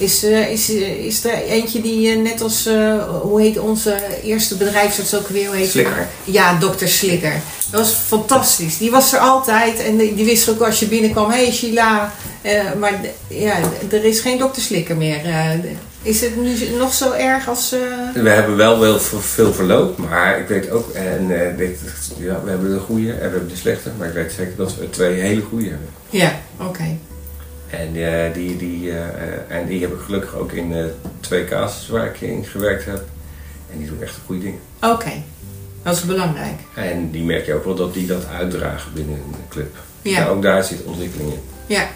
[0.01, 3.95] Is, eh, is, eh, is er eentje die eh, net als, eh, hoe heet onze
[4.23, 5.47] eerste bedrijfsarts ook weer?
[5.47, 5.69] Hoe heet?
[5.69, 6.07] Slikker.
[6.23, 7.33] Ja, dokter Slikker.
[7.71, 8.77] Dat was fantastisch.
[8.77, 12.13] Die was er altijd en die die wist ook als je binnenkwam, hé hey, Sheila.
[12.79, 13.55] Maar ja,
[13.91, 15.19] er is geen dokter Slikker meer.
[16.03, 17.69] Is het nu nog zo erg als...
[18.13, 21.27] We hebben wel wel v- veel verloop, maar ik weet ook, en
[21.57, 21.79] weet,
[22.17, 24.75] ja, we hebben de goede en we hebben de slechte, maar ik weet zeker dat
[24.79, 25.87] we twee hele goede hebben.
[26.09, 26.97] Ja, oké.
[27.71, 31.93] En, eh, die, die, eh, eh, en die heb ik gelukkig ook in twee casussen
[31.93, 33.03] waar ik in gewerkt heb.
[33.71, 34.59] En die doen echt goede dingen.
[34.81, 35.11] Oké,
[35.83, 36.59] dat is belangrijk.
[36.75, 39.75] En die merk je ook wel dat die dat uitdragen binnen een club.
[40.01, 40.27] Ja.
[40.27, 41.39] Ook daar zit ontwikkeling in.
[41.65, 41.87] Ja,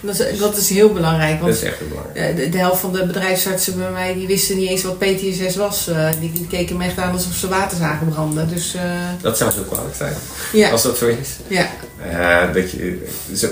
[0.00, 1.30] dat is, dat is heel belangrijk.
[1.32, 2.16] Dat Want is echt heel belangrijk.
[2.30, 5.56] Eh, De, de helft van de bedrijfsartsen bij mij die wisten niet eens wat PTSS
[5.56, 5.88] was.
[5.88, 8.48] Eh, die, die keken me echt aan alsof ze water zagen branden.
[8.48, 8.82] Dus eh,
[9.22, 10.14] Dat zou zo kwalijk zijn,
[10.52, 11.28] ja, als dat zo is.
[11.48, 13.06] ja, dat je,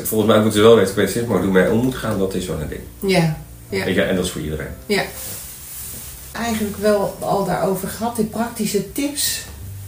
[0.05, 2.47] volgens mij moeten ze wel weten is, maar hoe mee om moet gaan, dat is
[2.47, 3.13] wel een ding.
[3.13, 3.37] ja,
[3.69, 4.75] ja, en dat is voor iedereen.
[4.87, 5.03] ja.
[6.33, 9.41] Eigenlijk wel al daarover gehad, die praktische tips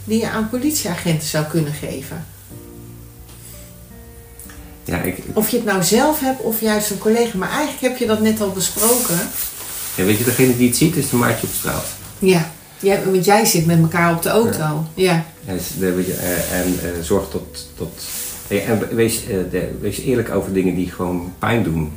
[0.03, 2.25] die je aan politieagenten zou kunnen geven.
[4.85, 7.37] Ja, ik, Of je het nou zelf hebt of juist een collega.
[7.37, 9.19] Maar eigenlijk heb je dat net al besproken.
[9.95, 11.85] ja, weet je, degene die het ziet is de maatje op straat.
[12.19, 12.51] Ja.
[12.79, 14.85] ja want jij zit met elkaar op de auto.
[14.93, 15.25] Ja.
[15.45, 15.59] En,
[16.95, 17.65] en zorg dat.
[17.77, 17.89] dat
[18.47, 18.95] eh, en
[19.81, 21.91] wees, eerlijk over dingen die gewoon pijn doen.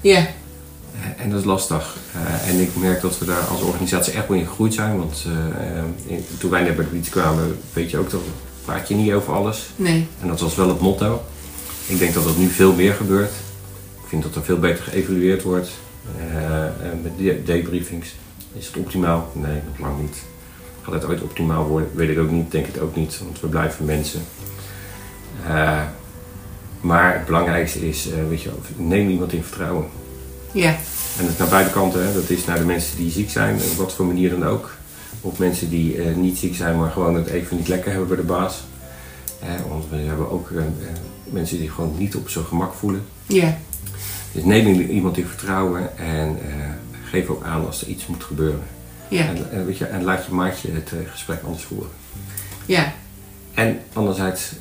[0.00, 0.16] Ja.
[0.18, 1.96] Eh, En dat is lastig.
[2.12, 4.98] Eh, en ik merk dat we daar als organisatie echt wel in gegroeid zijn.
[4.98, 8.20] Want eh, in- toen wij net bij de politie kwamen, weet je ook dat
[8.64, 9.70] praat je niet over alles.
[9.76, 10.06] Nee.
[10.22, 11.22] En dat was wel het motto.
[11.90, 13.30] Ik denk dat dat nu veel meer gebeurt.
[14.02, 15.68] Ik vind dat er veel beter geëvalueerd wordt.
[16.34, 16.64] Eh,
[17.02, 18.14] met de- debriefings.
[18.52, 19.30] Is het optimaal?
[19.32, 20.16] Nee, nog lang niet.
[20.82, 21.88] Gaat het ooit optimaal worden?
[21.94, 22.50] Weet ik ook niet.
[22.50, 23.18] Denk het ook niet.
[23.24, 24.20] Want we blijven mensen.
[25.46, 25.82] Eh,
[26.80, 29.84] maar het belangrijkste is, eh, weet je, neem iemand in vertrouwen.
[30.52, 30.68] Ja.
[31.18, 32.06] En dat is naar beide kanten.
[32.06, 32.12] Hè.
[32.12, 34.70] Dat is naar de mensen die ziek zijn, op wat voor manier dan ook.
[35.20, 38.22] Of mensen die niet ziek zijn, maar gewoon het even niet lekker hebben bij de
[38.22, 38.62] baas.
[39.68, 40.64] Want we hebben ook eh, eh,
[41.24, 43.02] mensen die gewoon niet op zijn gemak voelen.
[43.26, 43.58] Ja.
[44.32, 46.54] Dus neem iemand in vertrouwen en eh,
[47.10, 48.62] geef ook aan als er iets moet gebeuren.
[49.08, 49.26] Ja.
[49.50, 51.90] En, weet je, en laat je maatje het gesprek anders voeren.
[52.66, 52.92] Ja.
[53.54, 54.52] En anderzijds,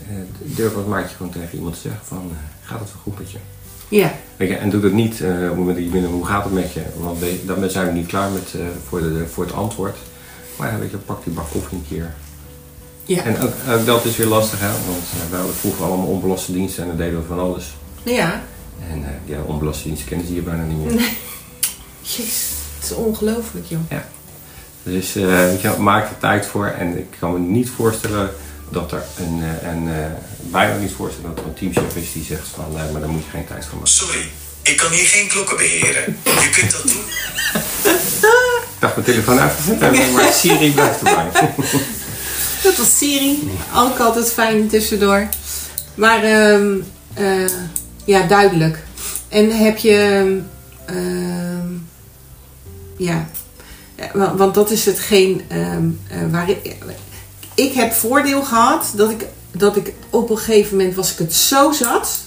[0.41, 2.31] durf als maatje gewoon tegen iemand te zeggen van,
[2.63, 3.37] gaat het wel goed met je?
[3.89, 4.11] Ja.
[4.37, 6.53] Weet je, en doe dat niet op het moment dat je binnen hoe gaat het
[6.53, 6.81] met je?
[6.99, 8.55] Want we- dan zijn we niet klaar met,
[8.87, 9.97] voor, de, voor het antwoord.
[10.57, 12.13] Maar ja, weet je, pak die bak koffie een keer.
[13.09, 13.23] Ja.
[13.23, 14.67] En ook, ook dat is weer lastig, hè?
[14.67, 17.65] want uh, we hadden vroeger allemaal onbelaste diensten en dan deden we van alles.
[18.03, 18.43] Ja.
[18.89, 21.01] En eh, ja, onbelaste diensten kennen ze hier bijna niet meer.
[22.01, 22.49] Jezus.
[22.79, 23.79] Het is ongelooflijk, joh.
[24.83, 28.31] Dus eh, weet je, maak er tijd voor en ik kan me niet voorstellen
[28.69, 30.05] dat er een, eh, een eh,
[30.39, 33.23] bijna niet voorstellen dat er een teamchef is die zegt van, nee, maar daar moet
[33.23, 33.93] je geen tijd voor maken.
[33.93, 34.29] Sorry,
[34.61, 36.17] ik kan hier geen klokken beheren.
[36.23, 37.03] Je kunt dat doen.
[38.73, 41.29] Ik dacht mijn telefoon uitgezet hebben, maar Siri blijft erbij.
[42.63, 43.49] Dat was Siri.
[43.75, 45.27] Ook altijd fijn tussendoor.
[45.95, 46.75] Maar ehm,
[47.13, 47.45] eh,
[48.05, 48.83] ja, duidelijk.
[49.29, 50.39] En heb je...
[50.85, 51.63] ehm,
[52.97, 53.29] ja,
[53.95, 55.77] ja, wa- want dat is hetgeen eh,
[56.31, 56.75] waar ik...
[57.55, 61.33] Ik heb voordeel gehad dat ik, dat ik op een gegeven moment was ik het
[61.33, 62.19] zo zat.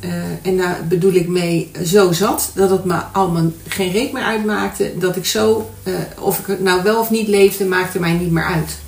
[0.00, 4.22] Eh, en daar bedoel ik mee zo zat dat het me allemaal geen reet meer
[4.22, 4.92] uitmaakte.
[4.98, 8.30] Dat ik zo, eh, of ik het nou wel of niet leefde, maakte mij niet
[8.30, 8.78] meer uit.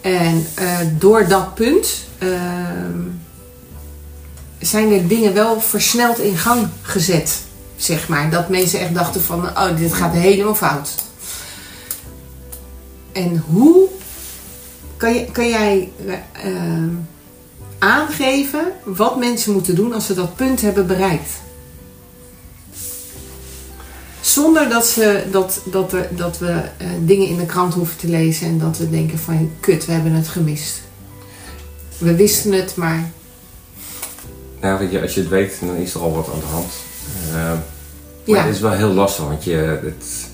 [0.00, 3.00] En eh, door dat punt ehm,
[4.58, 7.40] zijn er dingen wel versneld in gang gezet.
[7.76, 8.30] Zeg maar.
[8.30, 10.94] Dat mensen echt dachten van, oh dit gaat helemaal fout.
[13.12, 13.88] En hoe
[14.96, 15.92] kan, je, kan jij
[17.82, 21.30] aangeven wat mensen moeten doen als ze dat punt hebben bereikt?
[24.20, 28.08] Zonder dat, ze, dat, dat, er, dat we eh, dingen in de krant hoeven te
[28.08, 30.82] lezen en dat we denken van kut, we hebben het gemist.
[31.98, 33.10] We wisten het, maar
[34.60, 36.72] Nou, weet je, als je het weet, dan is er al wat aan de hand.
[37.28, 37.62] Eh, maar
[38.24, 40.30] ja, het is wel heel lastig, want je, het,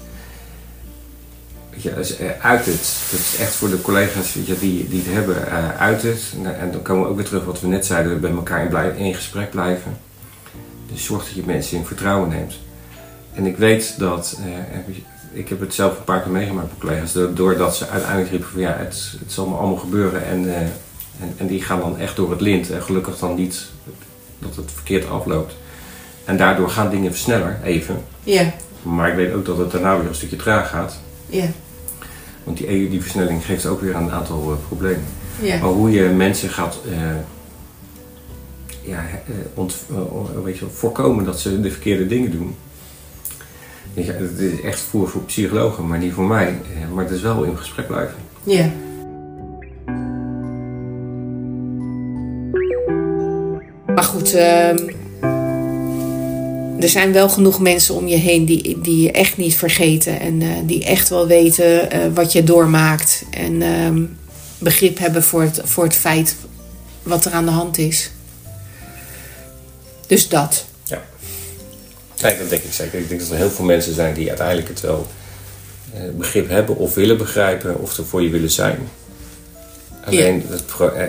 [1.83, 2.97] je, eh, uit het.
[3.11, 6.23] Dat is echt voor de collega's je, die, die het hebben, eh, uit het.
[6.45, 8.69] En, en dan komen we ook weer terug wat we net zeiden, bij elkaar in,
[8.69, 9.97] blij, in gesprek blijven.
[10.93, 12.55] Dus zorg dat je mensen in vertrouwen neemt.
[13.33, 14.79] En ik weet dat, eh,
[15.33, 18.49] ik heb het zelf een paar keer meegemaakt met collega's, do- doordat ze uiteindelijk riepen
[18.49, 20.27] van ja, het, het zal me allemaal gebeuren.
[20.27, 20.61] En, eh,
[21.21, 22.71] en, en die gaan dan echt door het lint.
[22.71, 23.67] En gelukkig dan niet
[24.39, 25.55] dat het verkeerd afloopt.
[26.25, 28.03] En daardoor gaan dingen sneller, even.
[28.23, 28.53] ja,
[28.83, 30.99] Maar ik weet ook dat het daarna weer een stukje traag gaat.
[31.27, 31.45] ja,
[32.49, 35.05] Want die, die versnelling geeft ook weer een aantal eh, problemen.
[35.43, 36.99] ja, Maar hoe je mensen gaat eh,
[38.83, 39.75] ja, eh, ont,
[40.45, 42.55] weet je, wel, voorkomen dat ze de verkeerde dingen doen.
[43.95, 46.61] Je, Het is echt voor, voor psychologen, maar niet voor mij.
[46.95, 48.17] Maar het is wel in gesprek blijven.
[48.43, 48.71] ja.
[53.95, 54.77] Maar goed, ehm,
[56.81, 60.21] er zijn wel genoeg mensen om je heen die, die je echt niet vergeten.
[60.21, 63.25] En eh, die echt wel weten eh, wat je doormaakt.
[63.31, 64.05] En ehm,
[64.59, 66.37] begrip hebben voor het, voor het feit
[67.03, 68.11] wat er aan de hand is.
[70.07, 70.65] Dus dat.
[70.83, 71.03] Ja.
[72.23, 72.99] Nee, dat denk ik zeker.
[72.99, 75.07] Ik denk dat er heel veel mensen zijn die uiteindelijk het wel
[75.95, 78.89] eh, begrip hebben of willen begrijpen of er voor je willen zijn.
[80.05, 80.63] Alleen het,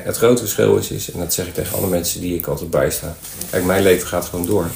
[0.03, 2.69] het grote verschil is, is, en dat zeg ik tegen alle mensen die ik altijd
[2.69, 3.15] bijsta.
[3.49, 4.67] Kijk, mijn leven gaat gewoon door.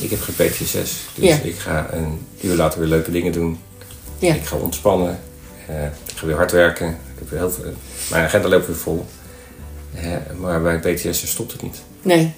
[0.00, 0.74] Ik heb geen PTSS.
[0.74, 1.38] Dus Ja.
[1.42, 3.58] ik ga een uur later weer leuke dingen doen.
[4.18, 4.34] Ja.
[4.34, 5.20] Ik ga ontspannen.
[5.66, 6.88] Eh, ik ga weer hard werken.
[6.88, 7.72] Ik heb weer heel veel,
[8.10, 9.06] mijn agenda loopt weer vol.
[9.94, 10.04] Eh,
[10.40, 11.82] maar bij PTSS stopt het niet.
[12.02, 12.32] Nee.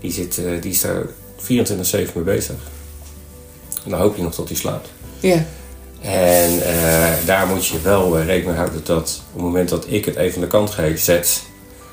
[0.00, 1.02] Die, zit, eh, die is daar
[1.36, 2.54] 24-7 mee bezig.
[3.84, 4.88] En dan hoop je nog dat hij slaapt.
[5.20, 5.44] Ja.
[6.00, 6.58] En
[7.24, 10.34] daar moet je wel rekening mee houden dat op het moment dat ik het even
[10.34, 11.42] aan de kant geef, zet,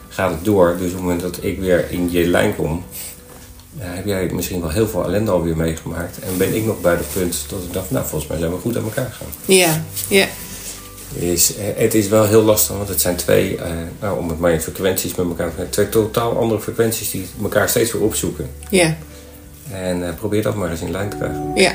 [0.10, 0.76] gaat het door.
[0.78, 2.84] Dus op het moment dat ik weer in je lijn kom,
[3.78, 6.20] heb jij misschien wel heel veel ellende alweer meegemaakt.
[6.20, 8.58] En ben ik nog bij het punt dat ik dacht, nou volgens mij zijn we
[8.58, 9.34] goed aan elkaar gegaan.
[9.46, 10.28] Ja, ja.
[11.14, 14.40] Is, eh, het is wel heel lastig, want het zijn twee, eh, nou, om het
[14.40, 18.50] maar in frequenties met elkaar te twee totaal andere frequenties die elkaar steeds weer opzoeken.
[18.70, 18.96] Ja,
[19.72, 21.52] En eh, probeer dat maar eens in lijn te krijgen.
[21.56, 21.74] ja.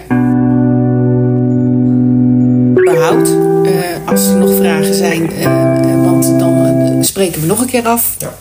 [3.65, 5.31] Eh, als er nog vragen zijn,
[6.05, 8.15] want dan spreken we nog een keer af.
[8.19, 8.35] Ja.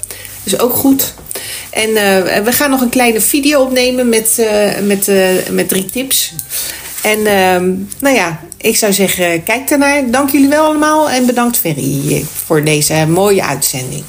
[0.44, 1.14] Dus ook goed.
[1.74, 5.86] En eh, we gaan nog een kleine video opnemen met, eh, met, eh, met drie
[5.86, 6.34] tips.
[7.02, 10.12] En ehm, nou ja, ik zou zeggen, kijk ernaar.
[10.12, 14.04] Dank jullie wel allemaal en bedankt Ferry voor deze mooie uitzending.